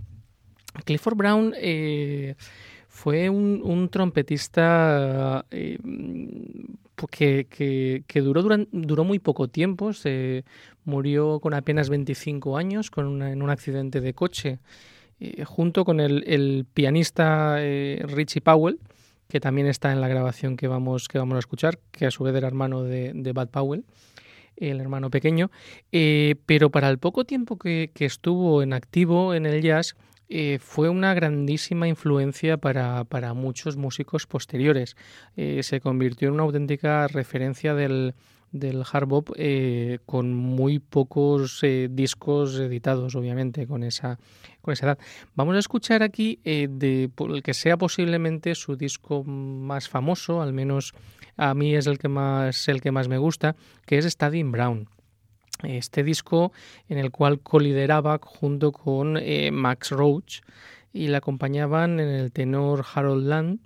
Clifford 0.85 1.17
Brown 1.17 1.53
eh, 1.57 2.35
fue 2.91 3.29
un, 3.29 3.87
trompetista 3.89 5.45
que, 7.09 8.03
que, 8.05 8.21
duró, 8.21 8.43
duró 8.71 9.03
muy 9.05 9.17
poco 9.17 9.47
tiempo, 9.47 9.93
se 9.93 10.43
murió 10.83 11.39
con 11.39 11.53
apenas 11.53 11.89
25 11.89 12.57
años 12.57 12.91
con 12.91 13.23
en 13.23 13.41
un 13.41 13.49
accidente 13.49 14.01
de 14.01 14.13
coche, 14.13 14.59
eh, 15.21 15.45
junto 15.45 15.85
con 15.85 16.01
el, 16.01 16.65
pianista 16.73 17.55
eh, 17.59 18.03
Richie 18.07 18.41
Powell, 18.41 18.77
que 19.29 19.39
también 19.39 19.67
está 19.67 19.93
en 19.93 20.01
la 20.01 20.09
grabación 20.09 20.57
que 20.57 20.67
vamos, 20.67 21.07
que 21.07 21.17
vamos 21.17 21.37
a 21.37 21.39
escuchar, 21.39 21.79
que 21.91 22.05
a 22.05 22.11
su 22.11 22.25
vez 22.25 22.35
era 22.35 22.47
hermano 22.47 22.83
de, 22.83 23.31
Bud 23.33 23.47
Powell, 23.47 23.85
el 24.57 24.81
hermano 24.81 25.09
pequeño, 25.09 25.49
eh, 25.93 26.35
pero 26.45 26.69
para 26.69 26.89
el 26.89 26.99
poco 26.99 27.23
tiempo 27.23 27.57
que 27.57 27.89
estuvo 27.95 28.61
en 28.61 28.73
activo 28.73 29.33
en 29.33 29.45
el 29.45 29.61
jazz, 29.61 29.95
eh, 30.33 30.59
fue 30.59 30.87
una 30.87 31.13
grandísima 31.13 31.89
influencia 31.89 32.55
para, 32.55 33.03
para 33.03 33.33
muchos 33.33 33.75
músicos 33.75 34.27
posteriores. 34.27 34.95
Eh, 35.35 35.61
se 35.61 35.81
convirtió 35.81 36.29
en 36.29 36.35
una 36.35 36.43
auténtica 36.43 37.05
referencia 37.09 37.75
del, 37.75 38.13
del 38.53 38.81
hard 38.89 39.07
bop 39.07 39.31
eh, 39.35 39.99
con 40.05 40.33
muy 40.33 40.79
pocos 40.79 41.61
discos 41.89 42.57
editados, 42.57 43.13
obviamente, 43.15 43.67
con 43.67 43.83
esa, 43.83 44.19
con 44.61 44.71
esa 44.71 44.85
edad. 44.85 44.99
Vamos 45.35 45.57
a 45.57 45.59
escuchar 45.59 46.01
aquí 46.01 46.39
el 46.45 47.11
que 47.43 47.53
sea 47.53 47.75
posiblemente 47.75 48.55
su 48.55 48.77
disco 48.77 49.25
más 49.25 49.89
famoso, 49.89 50.41
al 50.41 50.53
menos 50.53 50.93
a 51.35 51.53
mí 51.53 51.75
es 51.75 51.87
el 51.87 51.99
que 51.99 52.07
más, 52.07 52.69
el 52.69 52.79
que 52.79 52.91
más 52.91 53.09
me 53.09 53.17
gusta, 53.17 53.57
que 53.85 53.97
es 53.97 54.05
Stadium 54.05 54.53
Brown 54.53 54.87
este 55.63 56.03
disco 56.03 56.51
en 56.89 56.97
el 56.97 57.11
cual 57.11 57.39
colideraba 57.39 58.19
junto 58.21 58.71
con 58.71 59.17
eh, 59.17 59.51
Max 59.51 59.91
Roach 59.91 60.41
y 60.93 61.07
le 61.07 61.17
acompañaban 61.17 61.99
en 61.99 62.09
el 62.09 62.31
tenor 62.31 62.85
Harold 62.93 63.27
Land, 63.27 63.59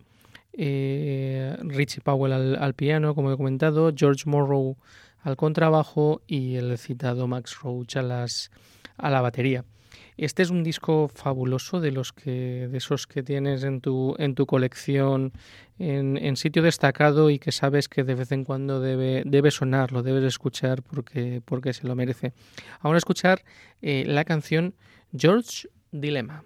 eh, 0.54 1.56
Richie 1.62 2.02
Powell 2.02 2.56
al, 2.56 2.74
piano, 2.76 3.16
como 3.16 3.32
he 3.32 3.38
comentado, 3.38 3.92
George 3.96 4.24
Morrow 4.30 4.78
al 5.22 5.36
contrabajo 5.36 6.22
y 6.28 6.56
el 6.56 6.78
citado 6.78 7.28
Max 7.28 7.58
Roach 7.62 7.98
a, 7.98 8.04
las, 8.04 8.52
a 8.98 9.10
la 9.10 9.22
batería. 9.22 9.66
Este 10.18 10.44
es 10.44 10.50
un 10.50 10.64
disco 10.64 11.10
fabuloso 11.14 11.82
de 11.82 11.92
los 11.92 12.14
que 12.14 12.68
de 12.72 12.78
esos 12.78 13.06
que 13.06 13.22
tienes 13.22 13.64
en 13.64 13.82
tu 13.82 14.16
en 14.18 14.34
tu 14.34 14.46
colección 14.46 15.34
en, 15.78 16.38
sitio 16.38 16.62
destacado 16.62 17.30
y 17.30 17.38
que 17.38 17.52
sabes 17.52 17.90
que 17.90 18.04
de 18.04 18.16
vez 18.16 18.32
en 18.32 18.46
cuando 18.46 18.80
debe 18.80 19.24
debe 19.26 19.52
sonar, 19.52 19.92
lo 19.92 20.04
debes 20.04 20.24
escuchar 20.24 20.84
porque 20.84 21.42
porque 21.44 21.74
se 21.74 21.86
lo 21.86 21.96
merece. 21.96 22.34
Ahora 22.80 22.98
escuchar 22.98 23.44
eh, 23.82 24.06
la 24.08 24.24
canción 24.24 24.74
George 25.14 25.68
Dilemma. 25.92 26.44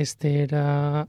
Este 0.00 0.42
era 0.42 1.08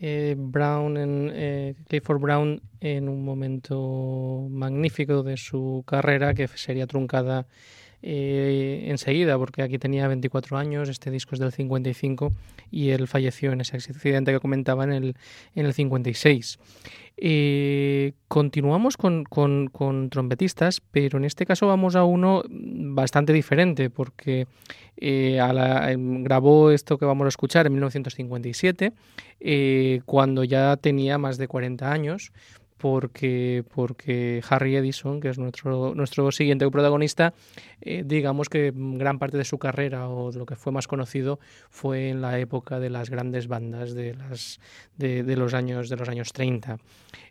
eh, 0.00 0.34
Brown 0.38 0.96
en, 0.96 1.30
eh, 1.34 1.74
Clifford 1.86 2.18
Brown 2.18 2.62
en 2.80 3.10
un 3.10 3.26
momento 3.26 4.48
magnífico 4.48 5.22
de 5.22 5.36
su 5.36 5.84
carrera 5.86 6.32
que 6.32 6.48
sería 6.48 6.86
truncada 6.86 7.46
eh, 8.00 8.86
enseguida, 8.88 9.36
porque 9.36 9.60
aquí 9.60 9.78
tenía 9.78 10.08
24 10.08 10.56
años, 10.56 10.88
este 10.88 11.10
disco 11.10 11.34
es 11.34 11.40
del 11.40 11.52
55 11.52 12.32
y 12.70 12.88
él 12.88 13.06
falleció 13.06 13.52
en 13.52 13.60
ese 13.60 13.76
accidente 13.76 14.32
que 14.32 14.40
comentaba 14.40 14.84
en 14.84 14.92
el, 14.92 15.16
en 15.54 15.66
el 15.66 15.74
56. 15.74 16.58
Eh, 17.24 18.14
continuamos 18.26 18.96
con, 18.96 19.22
con, 19.22 20.10
trompetistas, 20.10 20.80
pero 20.80 21.18
en 21.18 21.24
este 21.24 21.46
caso 21.46 21.68
vamos 21.68 21.94
a 21.94 22.02
uno 22.02 22.42
bastante 22.48 23.32
diferente, 23.32 23.90
porque 23.90 24.48
eh, 24.96 25.38
grabó 26.24 26.72
esto 26.72 26.98
que 26.98 27.04
vamos 27.04 27.26
a 27.26 27.28
escuchar 27.28 27.66
en 27.66 27.74
1957, 27.74 28.92
cuando 30.04 30.42
ya 30.42 30.76
tenía 30.78 31.16
más 31.16 31.38
de 31.38 31.46
40 31.46 31.92
años 31.92 32.32
porque, 32.82 33.62
porque 33.72 34.42
Harry 34.50 34.74
Edison, 34.74 35.20
que 35.20 35.28
es 35.28 35.38
nuestro, 35.38 35.94
nuestro 35.94 36.32
siguiente 36.32 36.68
protagonista, 36.68 37.32
eh, 37.80 38.02
digamos 38.04 38.48
que 38.48 38.72
gran 38.74 39.20
parte 39.20 39.38
de 39.38 39.44
su 39.44 39.56
carrera 39.56 40.08
o 40.08 40.32
de 40.32 40.40
lo 40.40 40.46
que 40.46 40.56
fue 40.56 40.72
más 40.72 40.88
conocido 40.88 41.38
fue 41.70 42.08
en 42.08 42.20
la 42.20 42.40
época 42.40 42.80
de 42.80 42.90
las 42.90 43.08
grandes 43.08 43.46
bandas 43.46 43.94
de, 43.94 44.14
las, 44.16 44.58
de, 44.96 45.22
los, 45.36 45.54
años, 45.54 45.90
de 45.90 45.96
los 45.96 46.08
años 46.08 46.32
30. 46.32 46.78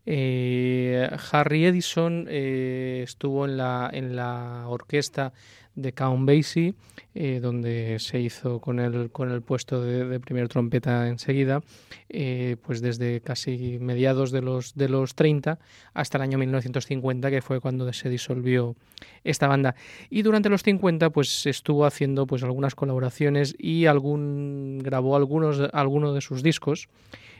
Eh, 0.05 1.09
Harry 1.33 1.65
Edison 1.65 2.27
eh, 2.29 3.01
estuvo 3.03 3.43
en 3.43 3.57
la, 3.57 3.89
en 3.91 4.15
la 4.15 4.63
orquesta 4.69 5.33
de 5.75 5.93
Count 5.93 6.27
Basie, 6.27 6.73
eh, 7.13 7.39
donde 7.41 7.97
se 7.99 8.19
hizo 8.19 8.59
con 8.59 8.79
el, 8.79 9.11
con 9.11 9.31
el 9.31 9.41
puesto 9.41 9.81
de, 9.81 10.19
primer 10.19 10.47
trompeta 10.47 11.07
enseguida, 11.07 11.61
eh, 12.09 12.57
pues 12.61 12.81
desde 12.81 13.21
casi 13.21 13.79
mediados 13.79 14.31
de 14.31 14.41
los, 14.41 14.75
de 14.75 14.89
los 14.89 15.15
30 15.15 15.59
hasta 15.93 16.17
el 16.17 16.23
año 16.23 16.37
1950, 16.37 17.29
que 17.29 17.41
fue 17.41 17.59
cuando 17.59 17.91
se 17.93 18.09
disolvió 18.09 18.75
esta 19.23 19.47
banda. 19.47 19.75
Y 20.09 20.21
durante 20.21 20.49
los 20.49 20.63
50 20.63 21.09
pues 21.09 21.45
estuvo 21.45 21.85
haciendo 21.85 22.27
pues 22.27 22.43
algunas 22.43 22.75
colaboraciones 22.75 23.55
y 23.57 23.85
algún 23.85 24.79
grabó 24.83 25.15
algunos, 25.15 25.61
algunos 25.73 26.13
de 26.13 26.21
sus 26.21 26.43
discos, 26.43 26.89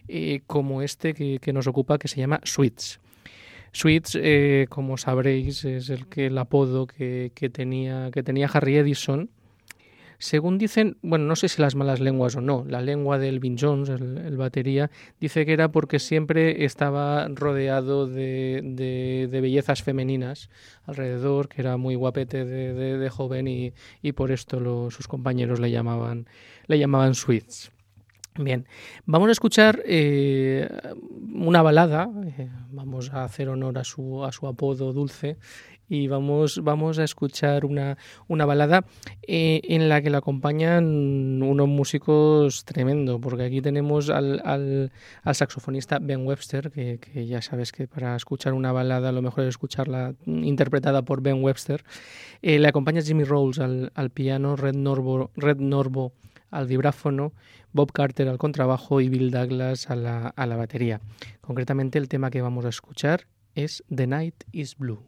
eh, 0.08 0.42
como 0.48 0.82
este 0.82 1.14
que, 1.14 1.40
que 1.40 1.54
nos 1.54 1.68
ocupa, 1.68 1.98
que 1.98 2.08
se 2.08 2.20
llama 2.20 2.42
Sweets. 2.44 3.00
Sweets, 3.72 4.18
eh, 4.22 4.68
como 4.70 4.98
sabréis, 4.98 5.64
es 5.66 5.90
el, 5.90 6.08
que, 6.08 6.28
el 6.28 6.38
apodo 6.38 6.88
que, 6.88 7.32
tenía, 7.52 8.12
que 8.12 8.24
tenía 8.24 8.48
Harry 8.48 8.78
Edison. 8.78 9.30
Según 10.18 10.60
dicen, 10.60 10.98
bueno, 11.02 11.26
no 11.26 11.36
sé 11.36 11.48
si 11.48 11.60
las 11.64 11.74
malas 11.74 12.00
lenguas 12.00 12.36
o 12.36 12.42
no, 12.42 12.64
la 12.68 12.82
lengua 12.82 13.18
de 13.18 13.28
Elvin 13.28 13.58
Jones, 13.58 13.90
el, 13.90 14.38
batería, 14.38 14.92
dice 15.20 15.48
que 15.48 15.54
era 15.54 15.72
porque 15.72 15.98
siempre 15.98 16.64
estaba 16.64 17.28
rodeado 17.28 18.06
de, 18.06 18.62
de, 18.64 19.42
bellezas 19.42 19.82
femeninas 19.82 20.52
alrededor, 20.84 21.50
que 21.50 21.62
era 21.62 21.78
muy 21.78 21.96
guapete 21.96 22.46
de, 22.46 23.10
joven 23.10 23.48
y, 23.48 23.74
y, 24.04 24.12
por 24.12 24.32
esto 24.32 24.92
sus 24.92 25.08
compañeros 25.08 25.60
le 25.60 25.72
llamaban, 25.72 26.28
le 26.68 26.78
llamaban 26.78 27.16
Sweets. 27.16 27.72
Bien, 28.38 28.66
vamos 29.06 29.28
a 29.28 29.34
escuchar 29.34 29.84
eh, 29.86 30.66
una 31.34 31.62
balada, 31.62 32.10
eh, 32.38 32.48
vamos 32.72 33.12
a 33.12 33.26
hacer 33.26 33.50
honor 33.50 33.78
a 33.78 33.84
su, 33.84 34.24
a 34.24 34.32
su 34.32 34.48
apodo 34.48 34.94
dulce 34.94 35.38
y 35.90 36.08
vamos, 36.08 36.62
vamos 36.64 36.98
a 37.00 37.04
escuchar 37.04 37.66
una, 37.66 37.98
una 38.30 38.46
balada 38.46 38.86
eh, 39.28 39.60
en 39.66 39.90
la 39.90 40.02
que 40.02 40.10
le 40.10 40.16
acompañan 40.16 41.44
unos 41.44 41.68
músicos 41.68 42.64
tremendo, 42.64 43.20
porque 43.20 43.44
aquí 43.44 43.60
tenemos 43.60 44.10
al, 44.10 44.42
al, 44.46 44.92
saxofonista 45.36 46.00
Ben 46.00 46.26
Webster, 46.26 46.72
que, 46.72 47.28
ya 47.28 47.42
sabes 47.42 47.74
que 47.74 47.90
para 47.90 48.16
escuchar 48.16 48.54
una 48.54 48.72
balada 48.72 49.12
lo 49.12 49.22
mejor 49.22 49.44
es 49.44 49.50
escucharla 49.50 50.16
interpretada 50.26 51.02
por 51.02 51.22
Ben 51.22 51.44
Webster. 51.44 51.84
le 52.42 52.66
acompaña 52.66 53.02
Jimmy 53.02 53.26
Rolls 53.26 53.60
al, 53.60 53.92
al 53.94 54.10
piano, 54.10 54.56
Red 54.56 54.76
Norbo, 54.76 55.32
Red 55.36 55.58
Norbo 55.58 56.14
al 56.52 56.68
vibráfono, 56.68 57.34
Bob 57.74 57.92
Carter 57.92 58.28
al 58.28 58.38
contrabajo 58.38 59.02
y 59.02 59.10
Bill 59.10 59.32
Douglas 59.32 59.90
a 59.90 59.96
la, 59.96 60.28
a 60.28 60.46
la 60.46 60.58
batería. 60.58 61.02
Concretamente 61.40 61.98
el 61.98 62.08
tema 62.08 62.30
que 62.30 62.42
vamos 62.42 62.66
a 62.66 62.70
escuchar 62.70 63.28
es 63.56 63.84
The 63.94 64.08
Night 64.08 64.44
is 64.52 64.78
Blue. 64.78 65.04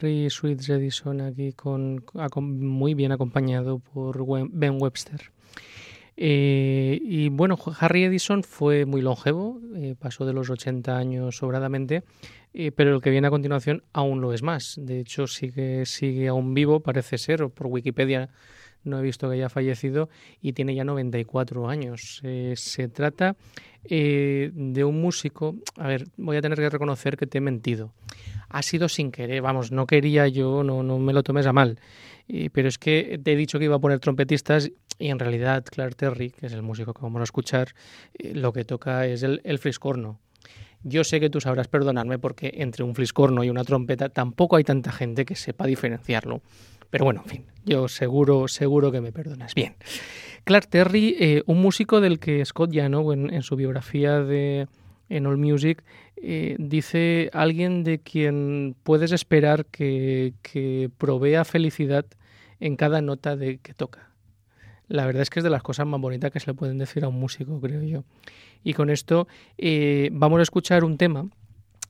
Harry 0.00 0.30
Sweets 0.30 0.70
Edison 0.70 1.20
aquí 1.20 1.52
con, 1.52 2.02
muy 2.42 2.94
bien 2.94 3.12
acompañado 3.12 3.80
por 3.80 4.24
Ben 4.50 4.80
Webster. 4.80 5.30
Eh, 6.16 6.98
y 7.02 7.28
bueno, 7.28 7.58
Harry 7.78 8.04
Edison 8.04 8.42
fue 8.42 8.86
muy 8.86 9.02
longevo, 9.02 9.60
eh, 9.76 9.94
pasó 9.98 10.24
de 10.24 10.32
los 10.32 10.48
80 10.48 10.96
años 10.96 11.36
sobradamente, 11.36 12.02
eh, 12.54 12.72
pero 12.72 12.94
el 12.94 13.02
que 13.02 13.10
viene 13.10 13.26
a 13.26 13.30
continuación 13.30 13.82
aún 13.92 14.22
lo 14.22 14.32
es 14.32 14.42
más. 14.42 14.80
De 14.80 15.00
hecho, 15.00 15.26
sigue, 15.26 15.84
sigue 15.84 16.28
aún 16.28 16.54
vivo, 16.54 16.80
parece 16.80 17.18
ser, 17.18 17.50
por 17.50 17.66
Wikipedia 17.66 18.30
no 18.84 18.98
he 18.98 19.02
visto 19.02 19.28
que 19.28 19.34
haya 19.34 19.48
fallecido 19.48 20.08
y 20.40 20.52
tiene 20.52 20.74
ya 20.74 20.84
94 20.84 21.68
años. 21.68 22.20
se 22.54 22.88
trata 22.88 23.36
de 23.82 24.84
un 24.84 25.00
músico, 25.00 25.56
a 25.76 25.88
ver, 25.88 26.06
voy 26.16 26.36
a 26.36 26.42
tener 26.42 26.58
que 26.58 26.68
reconocer 26.68 27.16
que 27.16 27.26
te 27.26 27.38
he 27.38 27.40
mentido. 27.40 27.92
Ha 28.48 28.62
sido 28.62 28.88
sin 28.88 29.12
querer, 29.12 29.42
vamos, 29.42 29.72
no 29.72 29.86
quería 29.86 30.26
yo, 30.28 30.64
no, 30.64 30.82
no 30.82 30.98
me 30.98 31.12
lo 31.12 31.22
tomes 31.22 31.46
a 31.46 31.52
mal 31.52 31.78
pero 32.52 32.68
es 32.68 32.78
que 32.78 33.20
te 33.22 33.32
he 33.32 33.36
dicho 33.36 33.58
que 33.58 33.64
iba 33.64 33.76
a 33.76 33.80
poner 33.80 33.98
trompetistas 33.98 34.70
y 34.98 35.08
en 35.08 35.18
realidad 35.18 35.64
Clark 35.64 35.96
Terry, 35.96 36.30
que 36.30 36.46
es 36.46 36.52
el 36.52 36.62
músico 36.62 36.94
que 36.94 37.02
vamos 37.02 37.20
a 37.20 37.24
escuchar, 37.24 37.74
eh, 38.18 38.34
lo 38.34 38.52
que 38.52 38.64
toca 38.64 39.06
es 39.06 39.22
el, 39.22 39.40
el 39.44 39.58
fliscorno. 39.58 40.20
Yo 40.82 41.04
sé 41.04 41.20
que 41.20 41.30
tú 41.30 41.40
sabrás 41.40 41.68
perdonarme 41.68 42.18
porque 42.18 42.54
entre 42.58 42.84
un 42.84 42.94
fliscorno 42.94 43.44
y 43.44 43.50
una 43.50 43.64
trompeta 43.64 44.08
tampoco 44.08 44.56
hay 44.56 44.64
tanta 44.64 44.92
gente 44.92 45.24
que 45.24 45.36
sepa 45.36 45.66
diferenciarlo. 45.66 46.40
Pero 46.90 47.04
bueno, 47.04 47.22
en 47.24 47.30
fin, 47.30 47.44
yo 47.64 47.88
seguro, 47.88 48.48
seguro 48.48 48.90
que 48.90 49.00
me 49.00 49.12
perdonas. 49.12 49.54
Bien. 49.54 49.76
Clark 50.44 50.68
Terry, 50.68 51.16
eh, 51.20 51.42
un 51.46 51.60
músico 51.60 52.00
del 52.00 52.18
que 52.18 52.44
Scott 52.44 52.72
Yano, 52.72 53.12
en, 53.12 53.32
en 53.32 53.42
su 53.42 53.56
biografía 53.56 54.20
de 54.20 54.66
en 55.10 55.26
All 55.26 55.36
Music, 55.36 55.82
eh, 56.16 56.56
dice 56.58 57.30
alguien 57.32 57.82
de 57.82 57.98
quien 57.98 58.76
puedes 58.82 59.12
esperar 59.12 59.66
que, 59.66 60.34
que 60.42 60.90
provea 60.96 61.44
felicidad 61.44 62.06
en 62.60 62.76
cada 62.76 63.02
nota 63.02 63.36
de 63.36 63.58
que 63.58 63.74
toca. 63.74 64.09
La 64.90 65.06
verdad 65.06 65.22
es 65.22 65.30
que 65.30 65.38
es 65.38 65.44
de 65.44 65.50
las 65.50 65.62
cosas 65.62 65.86
más 65.86 66.00
bonitas 66.00 66.32
que 66.32 66.40
se 66.40 66.48
le 66.48 66.54
pueden 66.54 66.76
decir 66.76 67.04
a 67.04 67.08
un 67.08 67.14
músico, 67.14 67.60
creo 67.60 67.80
yo. 67.82 68.02
Y 68.64 68.74
con 68.74 68.90
esto 68.90 69.28
eh, 69.56 70.08
vamos 70.10 70.40
a 70.40 70.42
escuchar 70.42 70.82
un 70.82 70.98
tema 70.98 71.28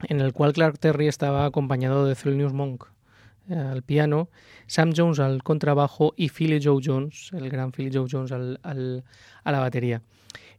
en 0.07 0.20
el 0.20 0.34
cual 0.34 0.53
Clark 0.53 0.78
Terry 0.78 1.09
estaba 1.09 1.46
acompañado 1.46 2.05
de 2.05 2.14
Thelonious 2.14 2.53
Monk 2.53 2.84
eh, 3.48 3.55
al 3.55 3.82
piano, 3.82 4.28
Sam 4.66 4.92
Jones 4.94 5.18
al 5.18 5.42
contrabajo 5.42 6.12
y 6.14 6.28
Philly 6.28 6.61
Joe 6.62 6.82
Jones, 6.84 7.30
el 7.32 7.48
gran 7.48 7.72
Philly 7.72 7.90
Joe 7.90 8.07
Jones 8.09 8.32
al, 8.32 8.61
al, 8.62 9.03
a 9.44 9.51
la 9.51 9.61
batería. 9.61 10.03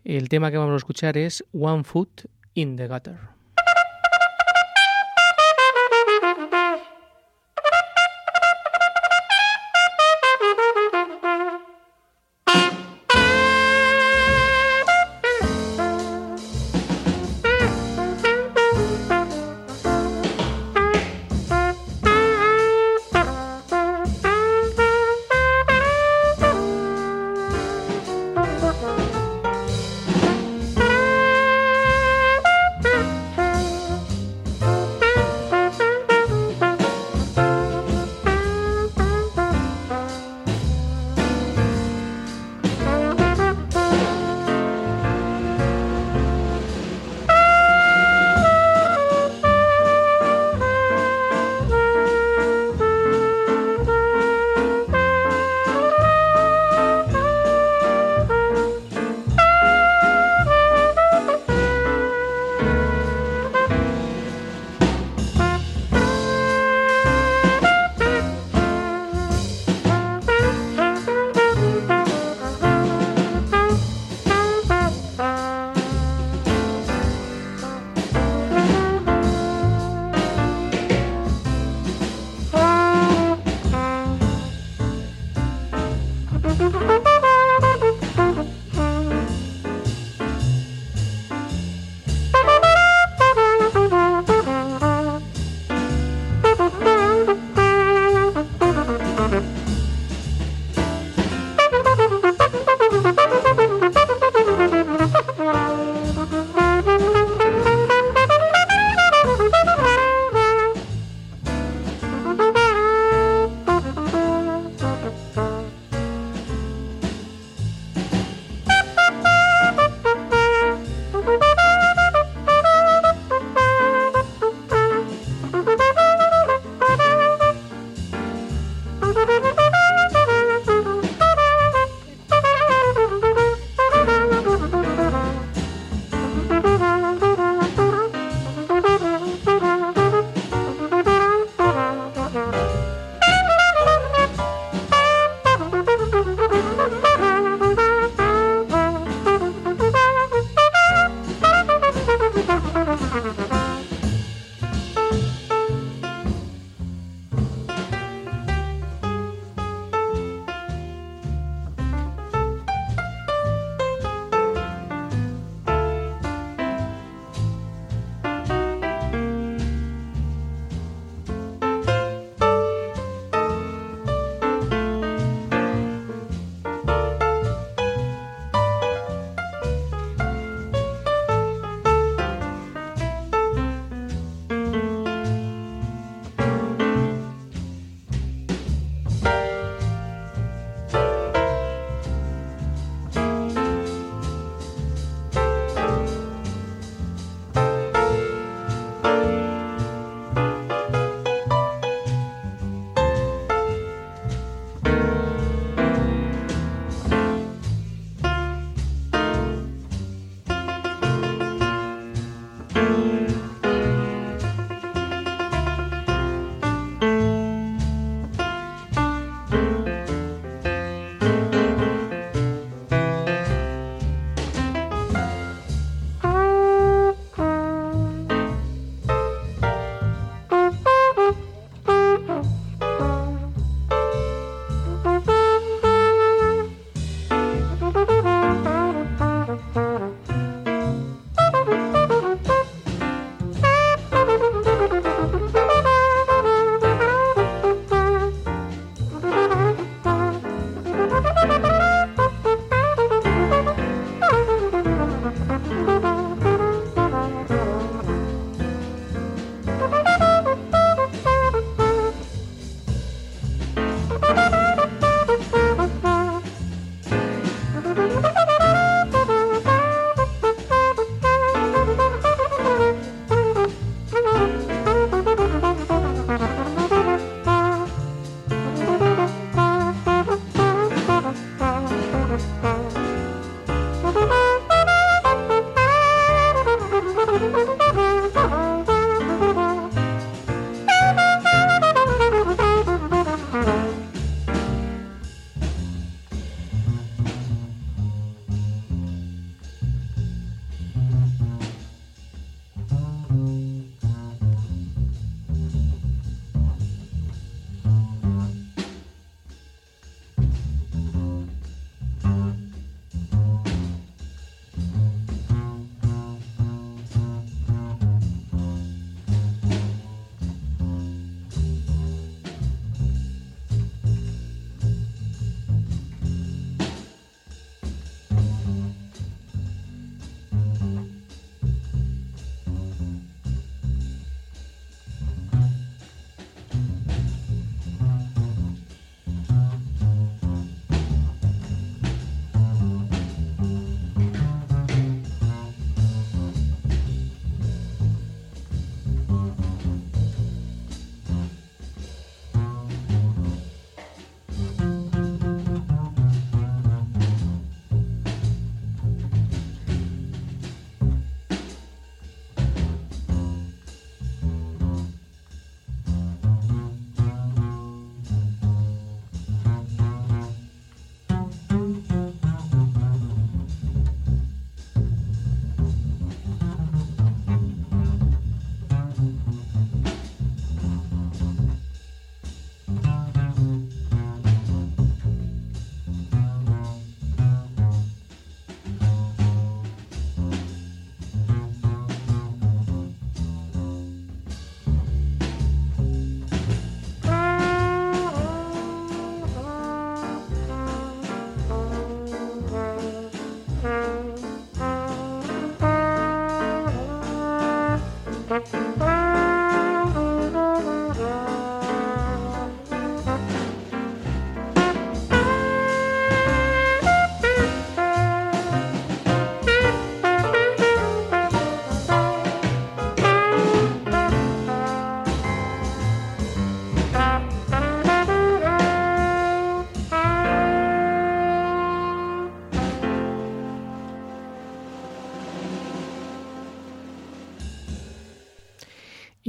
El 0.03 0.27
tema 0.27 0.49
que 0.49 0.57
vamos 0.57 0.73
a 0.73 0.77
escuchar 0.77 1.19
es 1.19 1.45
One 1.53 1.83
Foot 1.83 2.23
in 2.55 2.75
the 2.75 2.87
Gutter. 2.87 3.19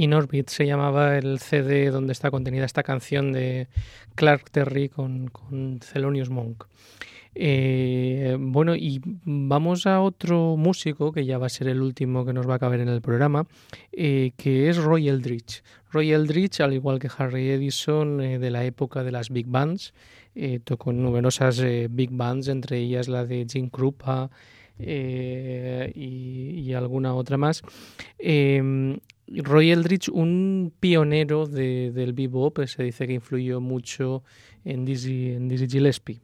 Inorbit 0.02 0.48
se 0.48 0.66
llamaba 0.66 1.16
el 1.16 1.38
CD 1.38 1.90
donde 1.90 2.12
está 2.12 2.30
contenida 2.30 2.64
esta 2.64 2.82
canción 2.82 3.32
de 3.32 3.68
Clark 4.14 4.50
Terry 4.50 4.88
con, 4.88 5.28
con 5.28 5.78
Thelonious 5.78 6.30
Monk. 6.30 6.64
Eh, 7.34 8.36
bueno, 8.38 8.76
y 8.76 9.00
vamos 9.24 9.86
a 9.86 10.02
otro 10.02 10.56
músico 10.56 11.12
que 11.12 11.24
ya 11.24 11.38
va 11.38 11.46
a 11.46 11.50
ser 11.50 11.68
el 11.68 11.80
último 11.80 12.26
que 12.26 12.32
nos 12.32 12.48
va 12.48 12.56
a 12.56 12.58
caber 12.58 12.80
en 12.80 12.88
el 12.88 13.00
programa, 13.00 13.46
eh, 13.92 14.32
que 14.36 14.68
es 14.68 14.76
Roy 14.76 15.08
Eldridge. 15.08 15.62
Roy 15.90 16.12
Eldridge, 16.12 16.60
al 16.60 16.74
igual 16.74 16.98
que 16.98 17.08
Harry 17.16 17.48
Edison, 17.50 18.20
eh, 18.20 18.38
de 18.38 18.50
la 18.50 18.64
época 18.64 19.02
de 19.02 19.12
las 19.12 19.30
big 19.30 19.46
bands, 19.46 19.94
tocó 20.64 20.90
en 20.92 21.02
numerosas 21.02 21.62
big 21.90 22.10
bands, 22.10 22.48
entre 22.48 22.78
ellas 22.78 23.06
la 23.06 23.26
de 23.26 23.46
Jim 23.50 23.68
Krupa, 23.68 24.30
y, 24.78 26.72
alguna 26.72 27.14
otra 27.14 27.36
más. 27.36 27.62
Roy 29.36 29.70
Eldridge, 29.70 30.08
un 30.08 30.72
pionero 30.78 31.46
del 31.46 32.12
bebop, 32.12 32.54
pues, 32.54 32.72
se 32.72 32.82
dice 32.82 33.06
que 33.06 33.14
influyó 33.14 33.60
mucho 33.60 34.22
en 34.64 34.84
Dizzy, 34.84 35.32
en 35.32 35.48
Dizzy 35.48 35.68
Gillespie. 35.68 36.20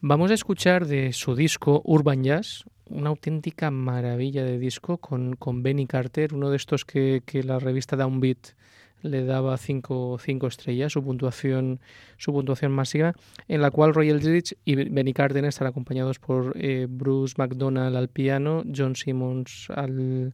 Vamos 0.00 0.30
a 0.30 0.34
escuchar 0.34 0.86
de 0.86 1.12
su 1.12 1.34
disco 1.34 1.82
Urban 1.84 2.22
Jazz, 2.22 2.64
una 2.86 3.10
auténtica 3.10 3.70
maravilla 3.70 4.44
de 4.44 4.58
disco 4.58 4.98
con, 4.98 5.34
con 5.34 5.62
Benny 5.62 5.86
Carter, 5.86 6.34
uno 6.34 6.50
de 6.50 6.56
estos 6.56 6.84
que, 6.84 7.22
que 7.26 7.42
la 7.42 7.58
revista 7.58 7.96
Downbeat 7.96 8.54
le 9.02 9.24
daba 9.24 9.56
cinco, 9.56 10.18
cinco, 10.20 10.46
estrellas, 10.46 10.92
su 10.92 11.02
puntuación, 11.04 11.80
su 12.16 12.32
puntuación 12.32 12.72
máxima, 12.72 13.14
en 13.46 13.60
la 13.60 13.70
cual 13.70 13.94
Roy 13.94 14.08
Eldridge 14.08 14.56
y 14.64 14.74
Benny 14.76 15.12
Carter 15.12 15.44
están 15.44 15.68
acompañados 15.68 16.18
por 16.18 16.52
eh, 16.56 16.86
Bruce 16.88 17.34
McDonald 17.36 17.96
al 17.96 18.08
piano, 18.08 18.64
John 18.74 18.96
Simmons 18.96 19.68
al, 19.74 20.32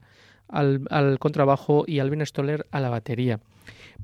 al, 0.49 1.19
contrabajo 1.19 1.85
y 1.87 1.99
Alvin 1.99 2.25
Stoller 2.25 2.67
a 2.71 2.81
la 2.81 2.91
batería. 2.91 3.41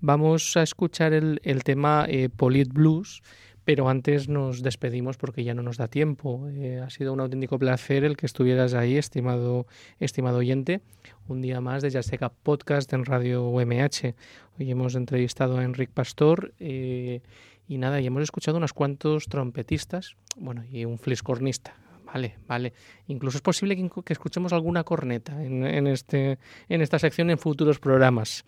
Vamos 0.00 0.56
a 0.56 0.62
escuchar 0.62 1.12
el, 1.12 1.64
tema 1.64 2.06
eh, 2.08 2.28
Polit 2.34 2.72
Blues, 2.72 3.22
pero 3.64 3.88
antes 3.88 4.28
nos 4.28 4.62
despedimos 4.62 5.16
porque 5.16 5.44
ya 5.44 5.54
no 5.54 5.62
nos 5.62 5.76
da 5.76 5.88
tiempo. 5.88 6.48
Eh, 6.48 6.80
ha 6.84 6.90
sido 6.90 7.12
un 7.12 7.20
auténtico 7.20 7.58
placer 7.58 8.04
el 8.04 8.16
que 8.16 8.26
estuvieras 8.26 8.74
ahí, 8.74 8.96
estimado, 8.96 9.66
estimado 9.98 10.38
oyente. 10.38 10.80
Un 11.28 11.42
día 11.42 11.60
más 11.60 11.82
de 11.82 11.90
Jazzteca 11.90 12.30
Podcast 12.30 12.92
en 12.92 13.04
Radio 13.04 13.48
UMH. 13.48 14.14
Hoy 14.58 14.70
hemos 14.70 14.94
entrevistado 14.94 15.58
a 15.58 15.64
Enric 15.64 15.90
Pastor. 15.90 16.54
Eh, 16.58 17.20
y 17.68 17.78
nada, 17.78 18.00
y 18.00 18.06
hemos 18.08 18.24
escuchado 18.24 18.58
unos 18.58 18.72
cuantos 18.72 19.28
trompetistas, 19.28 20.16
bueno, 20.36 20.64
y 20.68 20.86
un 20.86 20.98
fliscornista, 20.98 21.76
Vale, 22.12 22.38
vale. 22.46 22.72
Incluso 23.06 23.38
es 23.38 23.42
posible 23.42 23.76
que, 23.76 24.12
escuchemos 24.12 24.52
alguna 24.52 24.82
corneta 24.82 25.42
en, 25.44 25.86
este, 25.86 26.38
en 26.68 26.82
esta 26.82 26.98
sección 26.98 27.30
en 27.30 27.38
futuros 27.38 27.78
programas. 27.78 28.44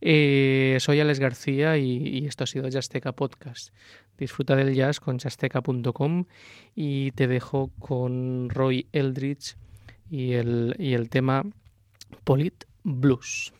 Eh, 0.00 0.76
soy 0.80 1.00
Alex 1.00 1.18
García 1.18 1.76
y, 1.76 2.26
esto 2.26 2.44
ha 2.44 2.46
sido 2.46 2.68
Jazzteca 2.68 3.12
Podcast. 3.12 3.74
Disfruta 4.16 4.54
del 4.54 4.74
jazz 4.74 5.00
con 5.00 5.18
jazzteca.com 5.18 6.24
y 6.74 7.10
te 7.12 7.26
dejo 7.26 7.70
con 7.78 8.48
Roy 8.48 8.86
Eldridge 8.92 9.56
y 10.08 10.32
el, 10.34 10.76
y 10.78 10.94
el 10.94 11.08
tema 11.08 11.44
Polit 12.24 12.64
Blues. 12.84 13.52